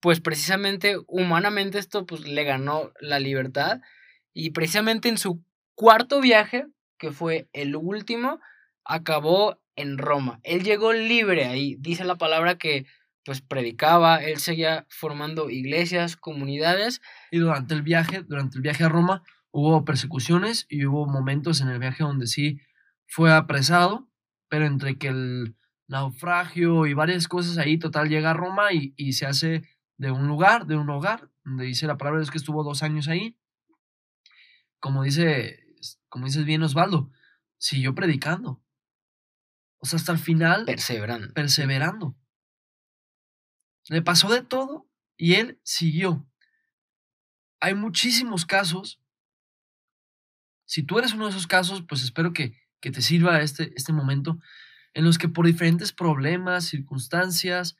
pues 0.00 0.20
precisamente 0.20 0.96
humanamente 1.06 1.78
esto 1.78 2.04
pues 2.04 2.28
le 2.28 2.44
ganó 2.44 2.92
la 3.00 3.18
libertad 3.18 3.80
y 4.34 4.50
precisamente 4.50 5.08
en 5.08 5.16
su 5.16 5.42
cuarto 5.74 6.20
viaje, 6.20 6.66
que 6.98 7.10
fue 7.10 7.48
el 7.54 7.74
último, 7.74 8.38
acabó 8.84 9.58
en 9.76 9.96
Roma. 9.96 10.40
Él 10.42 10.62
llegó 10.62 10.92
libre 10.92 11.46
ahí, 11.46 11.76
dice 11.78 12.04
la 12.04 12.16
palabra 12.16 12.58
que 12.58 12.86
pues 13.26 13.42
predicaba, 13.42 14.22
él 14.22 14.38
seguía 14.38 14.86
formando 14.88 15.50
iglesias, 15.50 16.16
comunidades, 16.16 17.02
Y 17.32 17.38
durante 17.38 17.74
el 17.74 17.82
viaje, 17.82 18.22
durante 18.22 18.56
el 18.56 18.62
viaje 18.62 18.84
a 18.84 18.88
Roma, 18.88 19.24
hubo 19.50 19.84
persecuciones 19.84 20.64
y 20.68 20.86
hubo 20.86 21.06
momentos 21.06 21.60
en 21.60 21.68
el 21.68 21.80
viaje 21.80 22.04
donde 22.04 22.28
sí 22.28 22.60
fue 23.08 23.34
apresado, 23.34 24.08
pero 24.48 24.64
entre 24.64 24.96
que 24.96 25.08
el 25.08 25.56
naufragio 25.88 26.86
y 26.86 26.94
varias 26.94 27.26
cosas 27.26 27.58
ahí, 27.58 27.78
total 27.78 28.08
llega 28.08 28.30
a 28.30 28.34
Roma 28.34 28.72
y, 28.72 28.94
y 28.96 29.14
se 29.14 29.26
hace 29.26 29.68
de 29.98 30.12
un 30.12 30.28
lugar, 30.28 30.66
de 30.66 30.76
un 30.76 30.88
hogar, 30.88 31.28
donde 31.44 31.64
dice 31.64 31.88
la 31.88 31.96
palabra 31.96 32.22
es 32.22 32.30
que 32.30 32.38
estuvo 32.38 32.62
dos 32.62 32.84
años 32.84 33.08
ahí. 33.08 33.36
Como 34.78 35.02
dice, 35.02 35.66
como 36.08 36.26
dices 36.26 36.44
bien 36.44 36.62
Osvaldo, 36.62 37.10
siguió 37.58 37.92
predicando. 37.92 38.62
O 39.78 39.86
sea, 39.86 39.96
hasta 39.96 40.12
el 40.12 40.18
final 40.18 40.64
perseverando. 40.64 41.34
perseverando. 41.34 42.16
Le 43.88 44.02
pasó 44.02 44.28
de 44.28 44.42
todo 44.42 44.86
y 45.16 45.34
él 45.34 45.60
siguió. 45.62 46.26
Hay 47.60 47.74
muchísimos 47.74 48.44
casos. 48.44 49.00
Si 50.64 50.82
tú 50.82 50.98
eres 50.98 51.12
uno 51.12 51.24
de 51.26 51.30
esos 51.30 51.46
casos, 51.46 51.82
pues 51.88 52.02
espero 52.02 52.32
que, 52.32 52.60
que 52.80 52.90
te 52.90 53.02
sirva 53.02 53.40
este, 53.40 53.72
este 53.76 53.92
momento 53.92 54.38
en 54.94 55.04
los 55.04 55.18
que 55.18 55.28
por 55.28 55.46
diferentes 55.46 55.92
problemas, 55.92 56.64
circunstancias, 56.64 57.76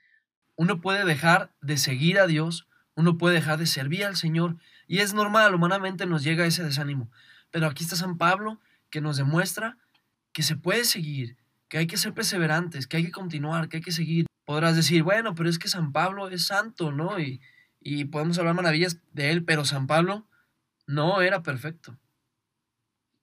uno 0.54 0.82
puede 0.82 1.04
dejar 1.04 1.54
de 1.62 1.78
seguir 1.78 2.18
a 2.18 2.26
Dios, 2.26 2.68
uno 2.94 3.16
puede 3.16 3.36
dejar 3.36 3.58
de 3.58 3.66
servir 3.66 4.04
al 4.04 4.16
Señor 4.16 4.58
y 4.86 4.98
es 4.98 5.14
normal, 5.14 5.54
humanamente 5.54 6.04
nos 6.04 6.22
llega 6.22 6.46
ese 6.46 6.62
desánimo. 6.62 7.10
Pero 7.50 7.66
aquí 7.66 7.84
está 7.84 7.96
San 7.96 8.18
Pablo 8.18 8.60
que 8.90 9.00
nos 9.00 9.16
demuestra 9.16 9.78
que 10.32 10.42
se 10.42 10.56
puede 10.56 10.84
seguir, 10.84 11.38
que 11.68 11.78
hay 11.78 11.86
que 11.86 11.96
ser 11.96 12.12
perseverantes, 12.12 12.86
que 12.86 12.98
hay 12.98 13.06
que 13.06 13.12
continuar, 13.12 13.70
que 13.70 13.78
hay 13.78 13.82
que 13.82 13.92
seguir. 13.92 14.25
Podrás 14.46 14.76
decir, 14.76 15.02
bueno, 15.02 15.34
pero 15.34 15.50
es 15.50 15.58
que 15.58 15.68
San 15.68 15.92
Pablo 15.92 16.28
es 16.30 16.46
santo, 16.46 16.92
¿no? 16.92 17.20
Y, 17.20 17.42
y 17.80 18.06
podemos 18.06 18.38
hablar 18.38 18.54
maravillas 18.54 19.00
de 19.12 19.30
él, 19.30 19.44
pero 19.44 19.66
San 19.66 19.86
Pablo 19.86 20.26
no 20.86 21.20
era 21.22 21.42
perfecto. 21.42 21.98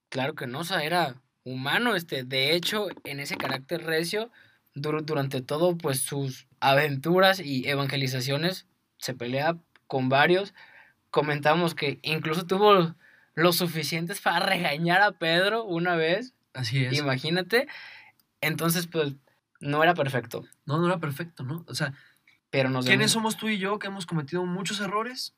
Claro 0.10 0.36
que 0.36 0.48
no, 0.48 0.60
o 0.60 0.64
sea, 0.64 0.84
era 0.84 1.22
humano, 1.44 1.96
este, 1.96 2.24
de 2.24 2.54
hecho, 2.56 2.88
en 3.04 3.20
ese 3.20 3.36
carácter 3.36 3.84
recio, 3.84 4.32
dur- 4.76 5.04
durante 5.04 5.42
todo, 5.42 5.78
pues, 5.78 6.02
sus 6.02 6.48
aventuras 6.60 7.40
y 7.40 7.68
evangelizaciones, 7.68 8.68
se 9.00 9.14
pelea 9.16 9.58
con 9.88 10.10
varios, 10.10 10.54
comentamos 11.12 11.76
que 11.76 12.00
incluso 12.04 12.46
tuvo 12.46 12.96
lo 13.36 13.54
suficientes 13.54 14.22
para 14.22 14.46
regañar 14.46 15.02
a 15.02 15.14
Pedro 15.14 15.66
una 15.66 15.96
vez, 15.96 16.34
Así 16.54 16.86
es. 16.86 17.00
imagínate, 17.00 17.68
entonces, 18.42 18.88
pues, 18.88 19.16
no 19.64 19.82
era 19.82 19.94
perfecto, 19.94 20.44
No, 20.66 20.78
no 20.78 20.88
era 20.88 21.00
perfecto, 21.00 21.44
¿no? 21.44 21.64
O 21.68 21.76
sea, 21.76 21.94
pero 22.50 22.70
nos 22.70 22.86
¿quiénes 22.86 23.12
somos 23.12 23.38
tú 23.38 23.48
y 23.48 23.58
yo 23.58 23.80
que 23.80 23.88
hemos 23.88 24.06
cometido 24.06 24.46
muchos 24.46 24.80
errores? 24.80 25.34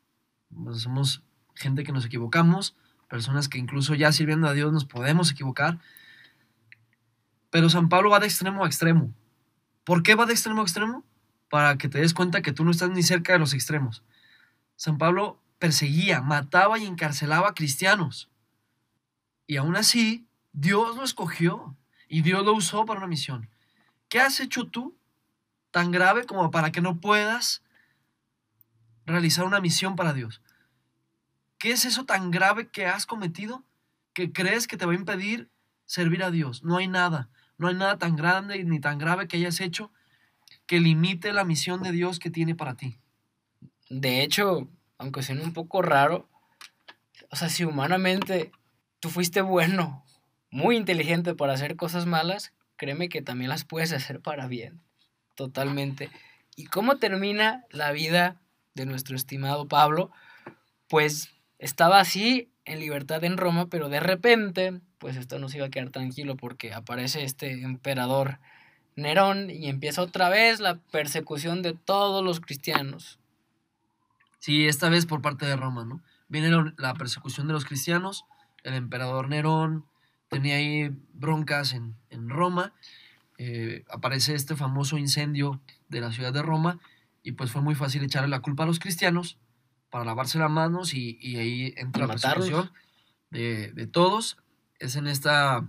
Pues 0.50 0.82
somos 0.82 1.24
gente 1.54 1.84
que 1.84 1.92
nos 1.92 2.06
equivocamos, 2.06 2.76
personas 3.08 3.48
que 3.48 3.58
incluso 3.58 3.94
ya 3.94 4.12
sirviendo 4.12 4.48
a 4.48 4.54
Dios 4.54 4.74
nos 4.74 4.86
podemos 4.86 5.32
equivocar. 5.32 5.80
Pero 7.52 7.70
San 7.70 7.88
Pablo 7.88 8.10
va 8.10 8.20
de 8.20 8.26
extremo 8.26 8.66
a 8.66 8.68
extremo. 8.68 9.14
¿Por 9.84 10.04
qué 10.04 10.16
va 10.16 10.26
de 10.26 10.34
extremo 10.34 10.62
a 10.62 10.64
extremo? 10.64 11.06
Para 11.50 11.78
que 11.78 11.88
te 11.88 12.00
des 12.00 12.14
cuenta 12.14 12.42
que 12.42 12.52
tú 12.52 12.66
no 12.66 12.72
estás 12.72 12.90
ni 12.90 13.04
cerca 13.04 13.34
de 13.34 13.40
los 13.40 13.54
extremos. 13.54 14.04
San 14.76 14.98
Pablo 14.98 15.40
perseguía, 15.60 16.22
mataba 16.22 16.80
y 16.80 16.86
encarcelaba 16.86 17.50
a 17.50 17.54
cristianos. 17.54 18.30
Y 19.48 19.58
aún 19.58 19.76
así, 19.76 20.28
Dios 20.52 20.96
lo 20.96 21.04
escogió 21.04 21.78
y 22.10 22.24
Dios 22.24 22.44
lo 22.44 22.54
usó 22.54 22.86
para 22.86 23.00
una 23.00 23.08
misión. 23.08 23.50
¿Qué 24.10 24.20
has 24.20 24.40
hecho 24.40 24.66
tú 24.66 24.98
tan 25.72 25.92
grave 25.92 26.26
como 26.26 26.52
para 26.52 26.72
que 26.72 26.82
no 26.82 27.00
puedas 27.00 27.64
realizar 29.06 29.46
una 29.46 29.62
misión 29.62 29.96
para 29.96 30.14
Dios? 30.14 30.42
¿Qué 31.58 31.72
es 31.72 31.86
eso 31.86 32.06
tan 32.06 32.32
grave 32.32 32.70
que 32.70 32.86
has 32.86 33.06
cometido 33.06 33.64
que 34.14 34.32
crees 34.32 34.68
que 34.68 34.78
te 34.78 34.86
va 34.86 34.94
a 34.94 34.96
impedir 34.96 35.50
servir 35.86 36.24
a 36.24 36.32
Dios? 36.32 36.64
No 36.64 36.78
hay 36.78 36.88
nada, 36.88 37.30
no 37.58 37.68
hay 37.68 37.76
nada 37.76 37.98
tan 37.98 38.16
grande 38.16 38.64
ni 38.64 38.80
tan 38.80 38.98
grave 38.98 39.28
que 39.28 39.38
hayas 39.38 39.60
hecho 39.60 39.92
que 40.66 40.80
limite 40.80 41.34
la 41.34 41.44
misión 41.44 41.84
de 41.84 41.92
Dios 41.92 42.20
que 42.20 42.30
tiene 42.30 42.56
para 42.56 42.76
ti. 42.76 43.00
De 43.90 44.22
hecho, 44.22 44.68
aunque 44.98 45.24
suene 45.24 45.44
un 45.44 45.54
poco 45.54 45.82
raro, 45.82 46.28
o 47.32 47.36
sea, 47.36 47.50
si 47.50 47.64
humanamente 47.64 48.52
tú 49.00 49.10
fuiste 49.10 49.42
bueno, 49.42 50.06
muy 50.50 50.78
inteligente 50.78 51.36
para 51.36 51.54
hacer 51.54 51.76
cosas 51.76 52.06
malas, 52.06 52.54
créeme 52.78 53.10
que 53.10 53.22
también 53.22 53.50
las 53.50 53.66
puedes 53.66 53.92
hacer 53.94 54.20
para 54.22 54.48
bien. 54.48 54.82
Totalmente. 55.36 56.10
¿Y 56.56 56.66
cómo 56.66 56.98
termina 56.98 57.66
la 57.70 57.92
vida 57.92 58.42
de 58.74 58.86
nuestro 58.86 59.16
estimado 59.16 59.68
Pablo? 59.68 60.12
Pues 60.88 61.30
estaba 61.60 62.00
así 62.00 62.50
en 62.64 62.80
libertad 62.80 63.24
en 63.24 63.38
Roma, 63.38 63.68
pero 63.68 63.90
de 63.90 64.00
repente, 64.00 64.80
pues 64.98 65.18
esto 65.18 65.40
no 65.40 65.50
se 65.50 65.58
iba 65.58 65.68
a 65.68 65.70
quedar 65.70 65.90
tranquilo 65.90 66.36
porque 66.36 66.74
aparece 66.74 67.24
este 67.24 67.62
emperador 67.64 68.40
Nerón 68.96 69.50
y 69.50 69.68
empieza 69.68 70.02
otra 70.02 70.30
vez 70.30 70.60
la 70.60 70.76
persecución 70.76 71.62
de 71.62 71.74
todos 71.74 72.24
los 72.24 72.40
cristianos. 72.40 73.20
Sí, 74.40 74.68
esta 74.68 74.90
vez 74.90 75.06
por 75.06 75.22
parte 75.22 75.46
de 75.46 75.56
Roma, 75.56 75.86
¿no? 75.86 76.02
Viene 76.28 76.50
la 76.78 76.94
persecución 76.94 77.48
de 77.48 77.54
los 77.54 77.66
cristianos, 77.66 78.26
el 78.64 78.74
emperador 78.74 79.28
Nerón 79.28 79.86
tenía 80.30 80.56
ahí 80.56 80.90
broncas 81.14 81.74
en, 81.74 81.96
en 82.10 82.30
Roma, 82.30 82.74
eh, 83.38 83.84
aparece 83.90 84.34
este 84.36 84.56
famoso 84.56 84.98
incendio 84.98 85.62
de 85.90 86.02
la 86.02 86.12
ciudad 86.12 86.34
de 86.34 86.42
Roma 86.42 86.80
y 87.24 87.34
pues 87.34 87.52
fue 87.52 87.62
muy 87.62 87.76
fácil 87.76 88.04
echarle 88.04 88.30
la 88.30 88.40
culpa 88.42 88.64
a 88.64 88.66
los 88.68 88.80
cristianos 88.80 89.38
para 89.90 90.06
lavarse 90.06 90.40
las 90.40 90.50
manos 90.52 90.94
y, 90.94 91.18
y 91.22 91.38
ahí 91.38 91.74
entra 91.78 92.08
la 92.08 92.14
persecución 92.14 92.72
de, 93.30 93.72
de 93.72 93.88
todos. 93.88 94.38
Es 94.80 94.96
en 94.96 95.08
esta 95.08 95.66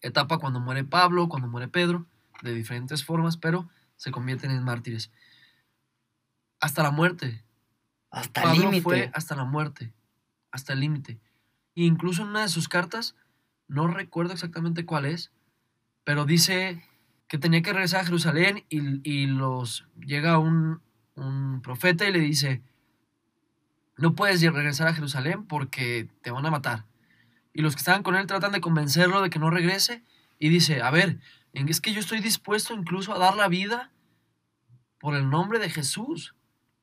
etapa 0.00 0.38
cuando 0.38 0.60
muere 0.60 0.84
Pablo, 0.84 1.28
cuando 1.28 1.48
muere 1.48 1.68
Pedro, 1.68 2.06
de 2.42 2.54
diferentes 2.54 3.04
formas, 3.04 3.36
pero 3.36 3.68
se 3.96 4.10
convierten 4.10 4.50
en 4.50 4.62
mártires. 4.62 5.10
Hasta 6.60 6.82
la 6.82 6.90
muerte, 6.90 7.42
Hasta 8.10 8.52
el 8.52 8.60
límite. 8.60 8.82
fue 8.82 9.10
hasta 9.14 9.34
la 9.34 9.44
muerte, 9.44 9.92
hasta 10.50 10.72
el 10.72 10.80
límite. 10.80 11.20
E 11.74 11.82
incluso 11.82 12.22
en 12.22 12.28
una 12.28 12.42
de 12.42 12.48
sus 12.48 12.68
cartas, 12.68 13.14
no 13.70 13.86
recuerdo 13.86 14.32
exactamente 14.32 14.84
cuál 14.84 15.06
es, 15.06 15.30
pero 16.02 16.24
dice 16.24 16.82
que 17.28 17.38
tenía 17.38 17.62
que 17.62 17.72
regresar 17.72 18.00
a 18.00 18.04
Jerusalén 18.04 18.64
y, 18.68 19.08
y 19.08 19.26
los 19.26 19.86
llega 20.04 20.38
un, 20.38 20.82
un 21.14 21.62
profeta 21.62 22.08
y 22.08 22.12
le 22.12 22.18
dice, 22.18 22.62
no 23.96 24.16
puedes 24.16 24.42
regresar 24.42 24.88
a 24.88 24.94
Jerusalén 24.94 25.46
porque 25.46 26.08
te 26.20 26.32
van 26.32 26.44
a 26.46 26.50
matar. 26.50 26.84
Y 27.52 27.62
los 27.62 27.76
que 27.76 27.80
estaban 27.80 28.02
con 28.02 28.16
él 28.16 28.26
tratan 28.26 28.50
de 28.50 28.60
convencerlo 28.60 29.22
de 29.22 29.30
que 29.30 29.38
no 29.38 29.50
regrese 29.50 30.02
y 30.40 30.48
dice, 30.48 30.82
a 30.82 30.90
ver, 30.90 31.20
es 31.52 31.80
que 31.80 31.92
yo 31.92 32.00
estoy 32.00 32.18
dispuesto 32.18 32.74
incluso 32.74 33.14
a 33.14 33.18
dar 33.18 33.36
la 33.36 33.46
vida 33.46 33.92
por 34.98 35.14
el 35.14 35.30
nombre 35.30 35.60
de 35.60 35.70
Jesús. 35.70 36.34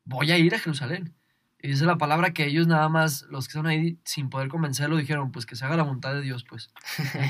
Voy 0.05 0.31
a 0.31 0.37
ir 0.37 0.55
a 0.55 0.59
Jerusalén. 0.59 1.13
Y 1.59 1.69
dice 1.69 1.85
la 1.85 1.97
palabra 1.97 2.33
que 2.33 2.45
ellos 2.45 2.67
nada 2.67 2.87
más, 2.87 3.23
los 3.29 3.47
que 3.47 3.51
están 3.51 3.65
ahí 3.65 3.97
sin 4.03 4.29
poder 4.29 4.47
convencerlo, 4.47 4.95
dijeron, 4.95 5.31
pues 5.31 5.45
que 5.45 5.55
se 5.55 5.65
haga 5.65 5.77
la 5.77 5.83
voluntad 5.83 6.13
de 6.13 6.21
Dios, 6.21 6.43
pues. 6.43 6.69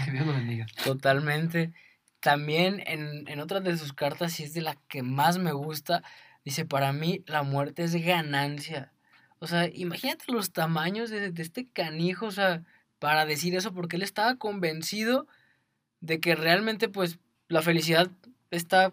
que 0.06 0.12
Dios 0.12 0.26
lo 0.26 0.34
bendiga. 0.34 0.66
Totalmente. 0.84 1.74
También 2.20 2.84
en, 2.86 3.28
en 3.28 3.40
otra 3.40 3.62
de 3.62 3.78
sus 3.78 3.94
cartas, 3.94 4.40
y 4.40 4.44
es 4.44 4.54
de 4.54 4.62
la 4.62 4.76
que 4.90 5.02
más 5.02 5.38
me 5.38 5.54
gusta, 5.54 6.04
dice, 6.44 6.66
para 6.66 6.92
mí 6.92 7.24
la 7.26 7.44
muerte 7.44 7.84
es 7.84 7.96
ganancia. 7.96 8.92
O 9.40 9.48
sea, 9.48 9.70
imagínate 9.74 10.32
los 10.32 10.52
tamaños 10.52 11.10
de, 11.10 11.32
de 11.32 11.42
este 11.42 11.68
canijo, 11.68 12.26
o 12.26 12.32
sea, 12.32 12.64
para 13.00 13.26
decir 13.26 13.56
eso, 13.56 13.74
porque 13.74 13.96
él 13.96 14.02
estaba 14.02 14.36
convencido 14.36 15.28
de 16.02 16.20
que 16.20 16.36
realmente, 16.36 16.90
pues, 16.90 17.20
la 17.48 17.62
felicidad 17.62 18.12
está 18.52 18.92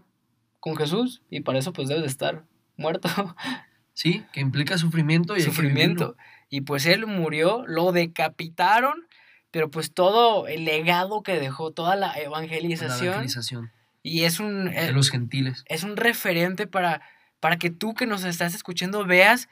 con 0.60 0.76
Jesús, 0.76 1.22
y 1.28 1.40
para 1.40 1.58
eso, 1.58 1.72
pues, 1.72 1.88
debe 1.88 2.02
de 2.02 2.06
estar 2.06 2.44
muerto. 2.76 3.08
Sí, 3.94 4.24
que 4.32 4.40
implica 4.40 4.76
sufrimiento 4.76 5.36
y 5.36 5.40
sufrimiento. 5.40 6.16
Y 6.50 6.60
pues 6.62 6.84
él 6.86 7.06
murió, 7.06 7.64
lo 7.66 7.92
decapitaron, 7.92 9.06
pero 9.50 9.70
pues 9.70 9.94
todo 9.94 10.46
el 10.46 10.64
legado 10.64 11.22
que 11.22 11.38
dejó, 11.40 11.70
toda 11.70 11.96
la 11.96 12.08
La 12.08 12.18
evangelización, 12.18 13.06
evangelización 13.06 13.70
y 14.04 14.24
es 14.24 14.38
un, 14.38 14.66
de 14.66 14.88
eh, 14.88 14.92
los 14.92 15.10
gentiles. 15.10 15.64
es 15.66 15.82
un 15.82 15.96
referente 15.96 16.66
para, 16.66 17.00
para 17.40 17.56
que 17.56 17.70
tú 17.70 17.94
que 17.94 18.06
nos 18.06 18.22
estás 18.22 18.54
escuchando 18.54 19.06
veas 19.06 19.48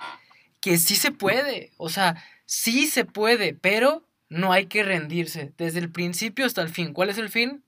que 0.61 0.76
sí 0.76 0.94
se 0.94 1.11
puede, 1.11 1.72
o 1.78 1.88
sea, 1.88 2.22
sí 2.44 2.87
se 2.87 3.05
puede, 3.05 3.55
pero 3.55 4.07
no 4.28 4.52
hay 4.52 4.66
que 4.66 4.83
rendirse 4.83 5.52
desde 5.57 5.81
el 5.81 5.90
principio 5.90 6.46
hasta 6.46 6.62
el 6.62 6.68
fin. 6.68 6.92
¿Cuál 6.92 7.11
es 7.11 7.18
el 7.18 7.31
fin? 7.31 7.64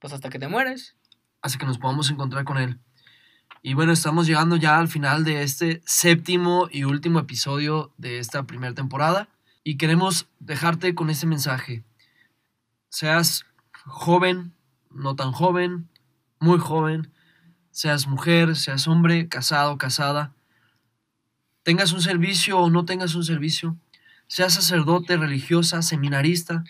Pues 0.00 0.12
hasta 0.12 0.30
que 0.30 0.38
te 0.38 0.48
mueres. 0.48 0.96
Hasta 1.42 1.58
que 1.58 1.66
nos 1.66 1.78
podamos 1.78 2.10
encontrar 2.10 2.44
con 2.44 2.58
Él. 2.58 2.78
Y 3.66 3.72
bueno, 3.72 3.92
estamos 3.92 4.26
llegando 4.26 4.56
ya 4.56 4.78
al 4.78 4.88
final 4.88 5.24
de 5.24 5.42
este 5.42 5.80
séptimo 5.86 6.68
y 6.70 6.84
último 6.84 7.18
episodio 7.18 7.94
de 7.96 8.18
esta 8.18 8.42
primera 8.42 8.74
temporada. 8.74 9.30
Y 9.62 9.78
queremos 9.78 10.28
dejarte 10.38 10.94
con 10.94 11.08
este 11.08 11.26
mensaje. 11.26 11.82
Seas 12.90 13.46
joven, 13.86 14.52
no 14.90 15.16
tan 15.16 15.32
joven, 15.32 15.88
muy 16.40 16.58
joven, 16.58 17.10
seas 17.70 18.06
mujer, 18.06 18.54
seas 18.54 18.86
hombre, 18.86 19.30
casado, 19.30 19.78
casada, 19.78 20.34
tengas 21.62 21.92
un 21.92 22.02
servicio 22.02 22.58
o 22.58 22.68
no 22.68 22.84
tengas 22.84 23.14
un 23.14 23.24
servicio, 23.24 23.78
seas 24.26 24.52
sacerdote, 24.52 25.16
religiosa, 25.16 25.80
seminarista, 25.80 26.64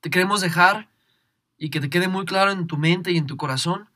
te 0.00 0.10
queremos 0.10 0.40
dejar 0.40 0.88
y 1.56 1.70
que 1.70 1.78
te 1.80 1.90
quede 1.90 2.08
muy 2.08 2.24
claro 2.24 2.50
en 2.50 2.66
tu 2.66 2.76
mente 2.76 3.12
y 3.12 3.18
en 3.18 3.28
tu 3.28 3.36
corazón 3.36 3.88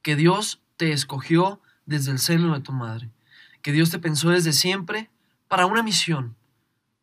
que 0.00 0.16
Dios 0.16 0.62
te 0.78 0.92
escogió 0.92 1.60
desde 1.84 2.12
el 2.12 2.18
seno 2.18 2.54
de 2.54 2.60
tu 2.60 2.72
madre, 2.72 3.10
que 3.60 3.72
Dios 3.72 3.90
te 3.90 3.98
pensó 3.98 4.30
desde 4.30 4.54
siempre 4.54 5.10
para 5.48 5.66
una 5.66 5.82
misión, 5.82 6.36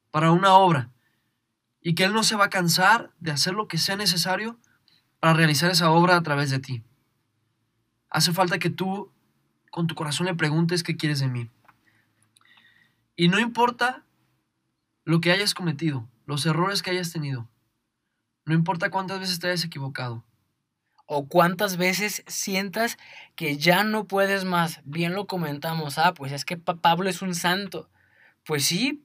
para 0.09 0.31
una 0.31 0.53
obra, 0.55 0.89
y 1.81 1.93
que 1.93 2.05
Él 2.05 2.13
no 2.13 2.23
se 2.23 2.35
va 2.35 2.45
a 2.45 2.49
cansar 2.49 3.11
de 3.19 3.31
hacer 3.31 3.53
lo 3.53 3.67
que 3.67 3.77
sea 3.77 3.97
necesario 3.97 4.57
para 5.19 5.33
realizar 5.33 5.69
esa 5.69 5.91
obra 5.91 6.15
a 6.15 6.23
través 6.23 6.49
de 6.49 6.59
ti. 6.59 6.83
Hace 8.09 8.31
falta 8.33 8.57
que 8.57 8.69
tú 8.69 9.11
con 9.69 9.87
tu 9.87 9.93
corazón 9.93 10.25
le 10.25 10.33
preguntes 10.33 10.81
qué 10.81 10.95
quieres 10.95 11.19
de 11.19 11.27
mí. 11.27 11.49
Y 13.17 13.27
no 13.27 13.39
importa 13.39 14.03
lo 15.03 15.19
que 15.19 15.31
hayas 15.31 15.53
cometido, 15.53 16.07
los 16.25 16.45
errores 16.45 16.81
que 16.81 16.91
hayas 16.91 17.11
tenido, 17.11 17.47
no 18.45 18.53
importa 18.53 18.89
cuántas 18.89 19.19
veces 19.19 19.39
te 19.39 19.47
hayas 19.47 19.65
equivocado, 19.65 20.23
o 21.05 21.27
cuántas 21.27 21.77
veces 21.77 22.23
sientas 22.27 22.97
que 23.35 23.57
ya 23.57 23.83
no 23.83 24.05
puedes 24.05 24.43
más. 24.43 24.81
Bien 24.83 25.13
lo 25.13 25.27
comentamos, 25.27 25.97
ah, 25.97 26.13
pues 26.13 26.31
es 26.31 26.45
que 26.45 26.57
Pablo 26.57 27.09
es 27.09 27.21
un 27.21 27.35
santo. 27.35 27.89
Pues 28.43 28.65
sí, 28.65 29.03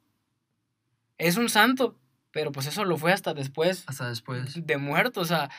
es 1.19 1.37
un 1.37 1.49
santo, 1.49 1.99
pero 2.31 2.53
pues 2.53 2.67
eso 2.67 2.85
lo 2.85 2.97
fue 2.97 3.13
hasta 3.13 3.35
después. 3.35 3.85
Hasta 3.87 4.09
después. 4.09 4.67
De 4.67 4.77
muerto, 4.79 5.21
o 5.21 5.25
sea, 5.25 5.51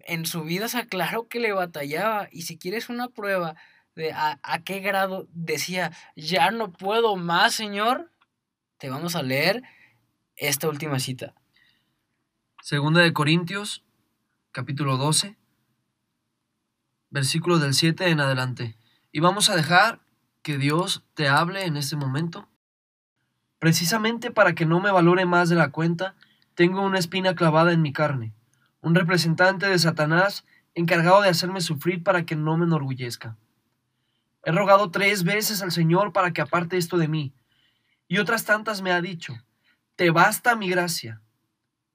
en 0.00 0.26
su 0.26 0.42
vida 0.42 0.68
se 0.68 0.78
aclaró 0.78 1.28
que 1.28 1.40
le 1.40 1.52
batallaba. 1.52 2.28
Y 2.32 2.42
si 2.42 2.58
quieres 2.58 2.88
una 2.88 3.08
prueba 3.08 3.54
de 3.94 4.12
a, 4.12 4.38
a 4.42 4.62
qué 4.62 4.80
grado 4.80 5.28
decía, 5.32 5.92
ya 6.16 6.50
no 6.50 6.72
puedo 6.72 7.16
más, 7.16 7.54
Señor, 7.54 8.10
te 8.78 8.90
vamos 8.90 9.16
a 9.16 9.22
leer 9.22 9.62
esta 10.34 10.68
última 10.68 10.98
cita. 10.98 11.34
Segunda 12.60 13.00
de 13.00 13.12
Corintios, 13.12 13.84
capítulo 14.50 14.96
12 14.96 15.36
versículos 17.16 17.62
del 17.62 17.72
7 17.72 18.10
en 18.10 18.20
adelante. 18.20 18.76
Y 19.10 19.20
vamos 19.20 19.48
a 19.48 19.56
dejar 19.56 20.00
que 20.42 20.58
Dios 20.58 21.02
te 21.14 21.28
hable 21.28 21.64
en 21.64 21.78
este 21.78 21.96
momento. 21.96 22.46
Precisamente 23.58 24.30
para 24.30 24.54
que 24.54 24.66
no 24.66 24.80
me 24.80 24.90
valore 24.90 25.24
más 25.24 25.48
de 25.48 25.56
la 25.56 25.70
cuenta, 25.70 26.14
tengo 26.54 26.82
una 26.82 26.98
espina 26.98 27.34
clavada 27.34 27.72
en 27.72 27.80
mi 27.80 27.90
carne, 27.90 28.34
un 28.82 28.94
representante 28.94 29.66
de 29.66 29.78
Satanás 29.78 30.44
encargado 30.74 31.22
de 31.22 31.30
hacerme 31.30 31.62
sufrir 31.62 32.02
para 32.02 32.26
que 32.26 32.36
no 32.36 32.58
me 32.58 32.66
enorgullezca. 32.66 33.38
He 34.44 34.52
rogado 34.52 34.90
tres 34.90 35.24
veces 35.24 35.62
al 35.62 35.72
Señor 35.72 36.12
para 36.12 36.34
que 36.34 36.42
aparte 36.42 36.76
esto 36.76 36.98
de 36.98 37.08
mí, 37.08 37.32
y 38.08 38.18
otras 38.18 38.44
tantas 38.44 38.82
me 38.82 38.92
ha 38.92 39.00
dicho, 39.00 39.42
te 39.96 40.10
basta 40.10 40.54
mi 40.54 40.68
gracia, 40.68 41.22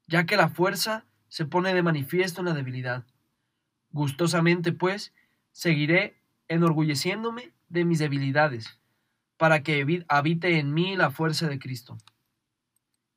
ya 0.07 0.25
que 0.25 0.35
la 0.35 0.49
fuerza 0.49 1.05
se 1.27 1.45
pone 1.45 1.75
de 1.75 1.83
manifiesto 1.83 2.41
en 2.41 2.47
la 2.47 2.55
debilidad. 2.55 3.05
Gustosamente, 3.91 4.71
pues, 4.71 5.13
seguiré 5.51 6.21
enorgulleciéndome 6.47 7.53
de 7.69 7.85
mis 7.85 7.99
debilidades, 7.99 8.79
para 9.37 9.63
que 9.63 10.05
habite 10.07 10.59
en 10.59 10.73
mí 10.73 10.95
la 10.95 11.11
fuerza 11.11 11.47
de 11.47 11.59
Cristo. 11.59 11.97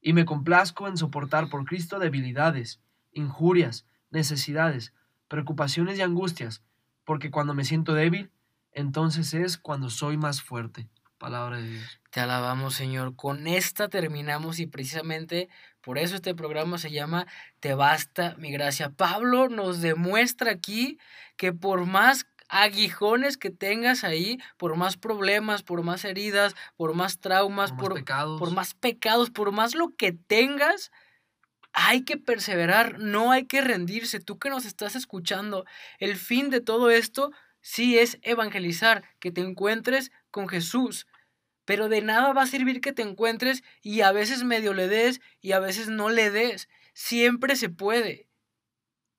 Y 0.00 0.12
me 0.12 0.24
complazco 0.24 0.88
en 0.88 0.96
soportar 0.96 1.48
por 1.48 1.64
Cristo 1.64 1.98
debilidades, 1.98 2.80
injurias, 3.12 3.86
necesidades, 4.10 4.92
preocupaciones 5.28 5.98
y 5.98 6.02
angustias, 6.02 6.62
porque 7.04 7.30
cuando 7.30 7.54
me 7.54 7.64
siento 7.64 7.94
débil, 7.94 8.30
entonces 8.72 9.34
es 9.34 9.58
cuando 9.58 9.90
soy 9.90 10.16
más 10.16 10.42
fuerte. 10.42 10.88
Palabra 11.24 11.56
de 11.56 11.70
Dios. 11.70 12.00
Te 12.10 12.20
alabamos, 12.20 12.74
Señor. 12.74 13.16
Con 13.16 13.46
esta 13.46 13.88
terminamos 13.88 14.58
y 14.58 14.66
precisamente 14.66 15.48
por 15.80 15.96
eso 15.96 16.16
este 16.16 16.34
programa 16.34 16.76
se 16.76 16.90
llama 16.90 17.26
Te 17.60 17.72
basta 17.72 18.34
mi 18.36 18.52
gracia. 18.52 18.90
Pablo 18.90 19.48
nos 19.48 19.80
demuestra 19.80 20.50
aquí 20.50 20.98
que 21.38 21.54
por 21.54 21.86
más 21.86 22.26
aguijones 22.50 23.38
que 23.38 23.48
tengas 23.48 24.04
ahí, 24.04 24.38
por 24.58 24.76
más 24.76 24.98
problemas, 24.98 25.62
por 25.62 25.82
más 25.82 26.04
heridas, 26.04 26.54
por 26.76 26.92
más 26.92 27.20
traumas, 27.20 27.72
por, 27.72 27.80
por, 27.80 27.94
pecados. 27.94 28.38
por 28.38 28.52
más 28.52 28.74
pecados, 28.74 29.30
por 29.30 29.50
más 29.50 29.74
lo 29.74 29.96
que 29.96 30.12
tengas, 30.12 30.92
hay 31.72 32.02
que 32.02 32.18
perseverar, 32.18 32.98
no 32.98 33.32
hay 33.32 33.46
que 33.46 33.62
rendirse. 33.62 34.20
Tú 34.20 34.38
que 34.38 34.50
nos 34.50 34.66
estás 34.66 34.94
escuchando, 34.94 35.64
el 35.98 36.16
fin 36.16 36.50
de 36.50 36.60
todo 36.60 36.90
esto 36.90 37.30
sí 37.62 37.96
es 37.98 38.18
evangelizar, 38.20 39.04
que 39.20 39.32
te 39.32 39.40
encuentres 39.40 40.12
con 40.30 40.48
Jesús. 40.48 41.06
Pero 41.64 41.88
de 41.88 42.02
nada 42.02 42.32
va 42.32 42.42
a 42.42 42.46
servir 42.46 42.80
que 42.80 42.92
te 42.92 43.02
encuentres 43.02 43.62
y 43.82 44.02
a 44.02 44.12
veces 44.12 44.44
medio 44.44 44.74
le 44.74 44.88
des 44.88 45.20
y 45.40 45.52
a 45.52 45.60
veces 45.60 45.88
no 45.88 46.10
le 46.10 46.30
des. 46.30 46.68
Siempre 46.92 47.56
se 47.56 47.68
puede. 47.68 48.28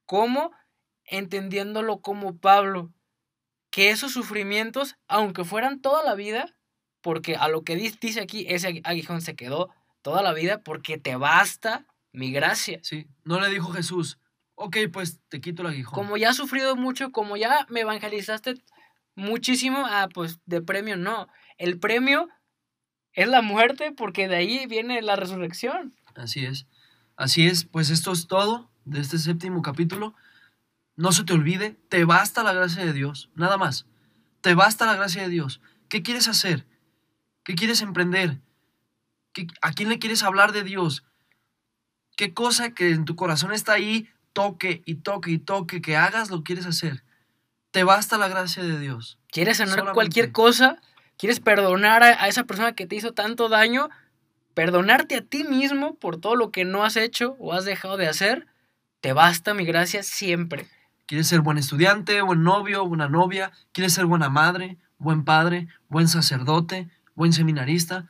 ¿Cómo? 0.05 0.51
Entendiéndolo 1.05 2.01
como 2.01 2.37
Pablo. 2.37 2.93
Que 3.71 3.89
esos 3.89 4.13
sufrimientos, 4.13 4.95
aunque 5.07 5.43
fueran 5.43 5.81
toda 5.81 6.03
la 6.03 6.15
vida, 6.15 6.55
porque 7.01 7.35
a 7.35 7.47
lo 7.47 7.63
que 7.63 7.75
dice 7.75 8.21
aquí, 8.21 8.45
ese 8.47 8.81
aguijón 8.83 9.21
se 9.21 9.35
quedó 9.35 9.69
toda 10.01 10.21
la 10.21 10.33
vida, 10.33 10.63
porque 10.63 10.97
te 10.97 11.15
basta 11.15 11.85
mi 12.11 12.31
gracia. 12.31 12.79
Sí, 12.83 13.07
no 13.23 13.39
le 13.39 13.49
dijo 13.49 13.71
Jesús, 13.71 14.19
ok, 14.55 14.77
pues 14.91 15.19
te 15.27 15.41
quito 15.41 15.61
el 15.63 15.69
aguijón. 15.69 15.93
Como 15.93 16.17
ya 16.17 16.29
has 16.29 16.37
sufrido 16.37 16.75
mucho, 16.75 17.11
como 17.11 17.37
ya 17.37 17.65
me 17.69 17.81
evangelizaste 17.81 18.55
muchísimo, 19.15 19.85
ah, 19.85 20.09
pues 20.13 20.39
de 20.45 20.61
premio 20.61 20.97
no. 20.97 21.27
El 21.57 21.79
premio 21.79 22.29
es 23.13 23.27
la 23.27 23.41
muerte 23.41 23.91
porque 23.91 24.27
de 24.27 24.35
ahí 24.35 24.65
viene 24.67 25.01
la 25.01 25.15
resurrección. 25.15 25.93
Así 26.15 26.45
es. 26.45 26.67
Así 27.15 27.47
es, 27.47 27.63
pues 27.65 27.89
esto 27.89 28.11
es 28.11 28.27
todo 28.27 28.69
de 28.83 28.99
este 28.99 29.17
séptimo 29.17 29.61
capítulo. 29.61 30.13
No 30.97 31.11
se 31.11 31.23
te 31.23 31.33
olvide, 31.33 31.77
te 31.89 32.05
basta 32.05 32.43
la 32.43 32.53
gracia 32.53 32.85
de 32.85 32.93
Dios, 32.93 33.29
nada 33.35 33.57
más. 33.57 33.85
Te 34.41 34.53
basta 34.53 34.85
la 34.85 34.95
gracia 34.95 35.23
de 35.23 35.29
Dios. 35.29 35.61
¿Qué 35.89 36.03
quieres 36.03 36.27
hacer? 36.27 36.65
¿Qué 37.43 37.55
quieres 37.55 37.81
emprender? 37.81 38.39
¿A 39.61 39.71
quién 39.71 39.89
le 39.89 39.99
quieres 39.99 40.23
hablar 40.23 40.51
de 40.51 40.63
Dios? 40.63 41.03
¿Qué 42.15 42.33
cosa 42.33 42.73
que 42.73 42.91
en 42.91 43.05
tu 43.05 43.15
corazón 43.15 43.51
está 43.51 43.73
ahí, 43.73 44.09
toque 44.33 44.81
y 44.85 44.95
toque 44.95 45.31
y 45.31 45.37
toque, 45.37 45.81
que 45.81 45.97
hagas 45.97 46.29
lo 46.29 46.43
quieres 46.43 46.65
hacer? 46.65 47.03
Te 47.71 47.83
basta 47.83 48.17
la 48.17 48.29
gracia 48.29 48.63
de 48.63 48.79
Dios. 48.79 49.19
¿Quieres 49.29 49.57
sanar 49.57 49.93
cualquier 49.93 50.31
cosa? 50.31 50.81
¿Quieres 51.17 51.39
perdonar 51.39 52.03
a, 52.03 52.27
esa 52.27 52.43
persona 52.43 52.73
que 52.73 52.85
te 52.85 52.95
hizo 52.95 53.13
tanto 53.13 53.49
daño? 53.49 53.89
Perdonarte 54.53 55.15
a 55.15 55.21
ti 55.21 55.43
mismo 55.43 55.95
por 55.95 56.17
todo 56.17 56.35
lo 56.35 56.51
que 56.51 56.65
no 56.65 56.83
has 56.83 56.97
hecho 56.97 57.35
o 57.39 57.53
has 57.53 57.65
dejado 57.65 57.97
de 57.97 58.07
hacer. 58.07 58.47
Te 59.01 59.13
basta 59.13 59.53
mi 59.53 59.65
gracia 59.65 60.03
siempre. 60.03 60.67
¿Quieres 61.05 61.27
ser 61.27 61.41
buen 61.41 61.57
estudiante, 61.57 62.21
buen 62.21 62.43
novio, 62.43 62.85
buena 62.87 63.07
novia? 63.07 63.51
¿Quieres 63.71 63.93
ser 63.93 64.05
buena 64.05 64.29
madre, 64.29 64.77
buen 64.97 65.23
padre, 65.23 65.67
buen 65.87 66.07
sacerdote, 66.07 66.89
buen 67.13 67.31
seminarista? 67.31 68.07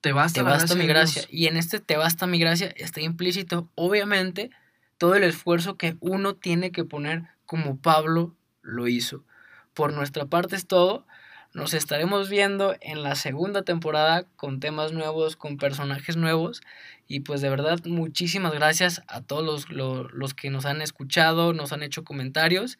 Te 0.00 0.12
basta, 0.12 0.40
te 0.40 0.42
basta 0.42 0.74
mi 0.74 0.86
gracia. 0.86 1.22
Y 1.30 1.46
en 1.46 1.56
este 1.56 1.80
te 1.80 1.96
basta 1.96 2.26
mi 2.26 2.38
gracia 2.38 2.72
está 2.76 3.00
implícito, 3.00 3.70
obviamente, 3.74 4.50
todo 4.98 5.14
el 5.14 5.22
esfuerzo 5.24 5.76
que 5.76 5.96
uno 6.00 6.34
tiene 6.34 6.72
que 6.72 6.84
poner 6.84 7.24
como 7.46 7.78
Pablo 7.78 8.34
lo 8.60 8.88
hizo. 8.88 9.24
Por 9.72 9.92
nuestra 9.92 10.26
parte 10.26 10.56
es 10.56 10.66
todo. 10.66 11.06
Nos 11.54 11.72
estaremos 11.72 12.28
viendo 12.28 12.74
en 12.80 13.04
la 13.04 13.14
segunda 13.14 13.62
temporada 13.62 14.24
con 14.34 14.58
temas 14.58 14.92
nuevos, 14.92 15.36
con 15.36 15.56
personajes 15.56 16.16
nuevos. 16.16 16.62
Y 17.06 17.20
pues 17.20 17.42
de 17.42 17.48
verdad, 17.48 17.78
muchísimas 17.84 18.52
gracias 18.52 19.02
a 19.06 19.20
todos 19.20 19.68
los, 19.70 20.10
los, 20.12 20.34
que 20.34 20.50
nos 20.50 20.66
han 20.66 20.82
escuchado, 20.82 21.52
nos 21.52 21.72
han 21.72 21.84
hecho 21.84 22.02
comentarios. 22.02 22.76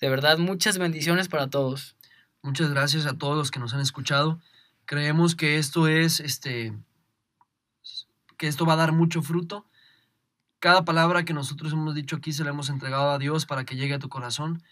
De 0.00 0.08
verdad, 0.08 0.38
muchas 0.38 0.76
bendiciones 0.78 1.28
para 1.28 1.50
todos. 1.50 1.94
Muchas 2.42 2.70
gracias 2.70 3.06
a 3.06 3.16
todos 3.16 3.38
los 3.38 3.52
que 3.52 3.60
nos 3.60 3.74
han 3.74 3.80
escuchado. 3.80 4.40
Creemos 4.86 5.36
que 5.36 5.58
esto 5.58 5.86
es, 5.86 6.18
este, 6.18 6.76
que 8.36 8.48
esto 8.48 8.66
va 8.66 8.72
a 8.72 8.76
dar 8.76 8.90
mucho 8.90 9.22
fruto. 9.22 9.66
Cada 10.58 10.84
palabra 10.84 11.24
que 11.24 11.32
nosotros 11.32 11.72
hemos 11.74 11.94
dicho 11.94 12.16
aquí 12.16 12.32
se 12.32 12.42
la 12.42 12.50
hemos 12.50 12.70
entregado 12.70 13.12
a 13.12 13.18
Dios 13.18 13.46
para 13.46 13.64
que 13.64 13.76
llegue 13.76 13.94
a 13.94 14.00
tu 14.00 14.08
corazón 14.08 14.64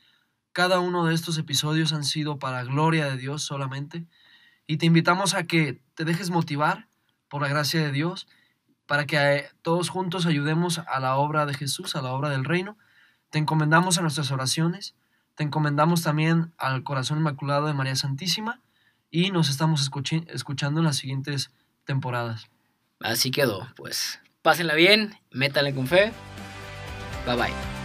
cada 0.58 0.80
uno 0.80 1.04
de 1.04 1.14
estos 1.14 1.38
episodios 1.38 1.92
han 1.92 2.02
sido 2.02 2.40
para 2.40 2.64
gloria 2.64 3.06
de 3.08 3.16
Dios 3.16 3.44
solamente. 3.44 4.08
Y 4.66 4.78
te 4.78 4.86
invitamos 4.86 5.34
a 5.34 5.44
que 5.44 5.80
te 5.94 6.04
dejes 6.04 6.30
motivar 6.30 6.88
por 7.28 7.42
la 7.42 7.48
gracia 7.48 7.80
de 7.80 7.92
Dios 7.92 8.26
para 8.84 9.06
que 9.06 9.18
eh, 9.18 9.50
todos 9.62 9.88
juntos 9.88 10.26
ayudemos 10.26 10.80
a 10.80 10.98
la 10.98 11.14
obra 11.14 11.46
de 11.46 11.54
Jesús, 11.54 11.94
a 11.94 12.02
la 12.02 12.10
obra 12.10 12.28
del 12.28 12.44
reino. 12.44 12.76
Te 13.30 13.38
encomendamos 13.38 13.98
a 13.98 14.02
nuestras 14.02 14.32
oraciones, 14.32 14.96
te 15.36 15.44
encomendamos 15.44 16.02
también 16.02 16.52
al 16.58 16.82
corazón 16.82 17.18
inmaculado 17.18 17.68
de 17.68 17.74
María 17.74 17.94
Santísima 17.94 18.60
y 19.12 19.30
nos 19.30 19.50
estamos 19.50 19.88
escuchando 20.28 20.80
en 20.80 20.84
las 20.84 20.96
siguientes 20.96 21.52
temporadas. 21.84 22.48
Así 22.98 23.30
quedó, 23.30 23.68
pues 23.76 24.18
pásenla 24.42 24.74
bien, 24.74 25.14
métanle 25.30 25.72
con 25.72 25.86
fe. 25.86 26.10
Bye 27.26 27.36
bye. 27.36 27.77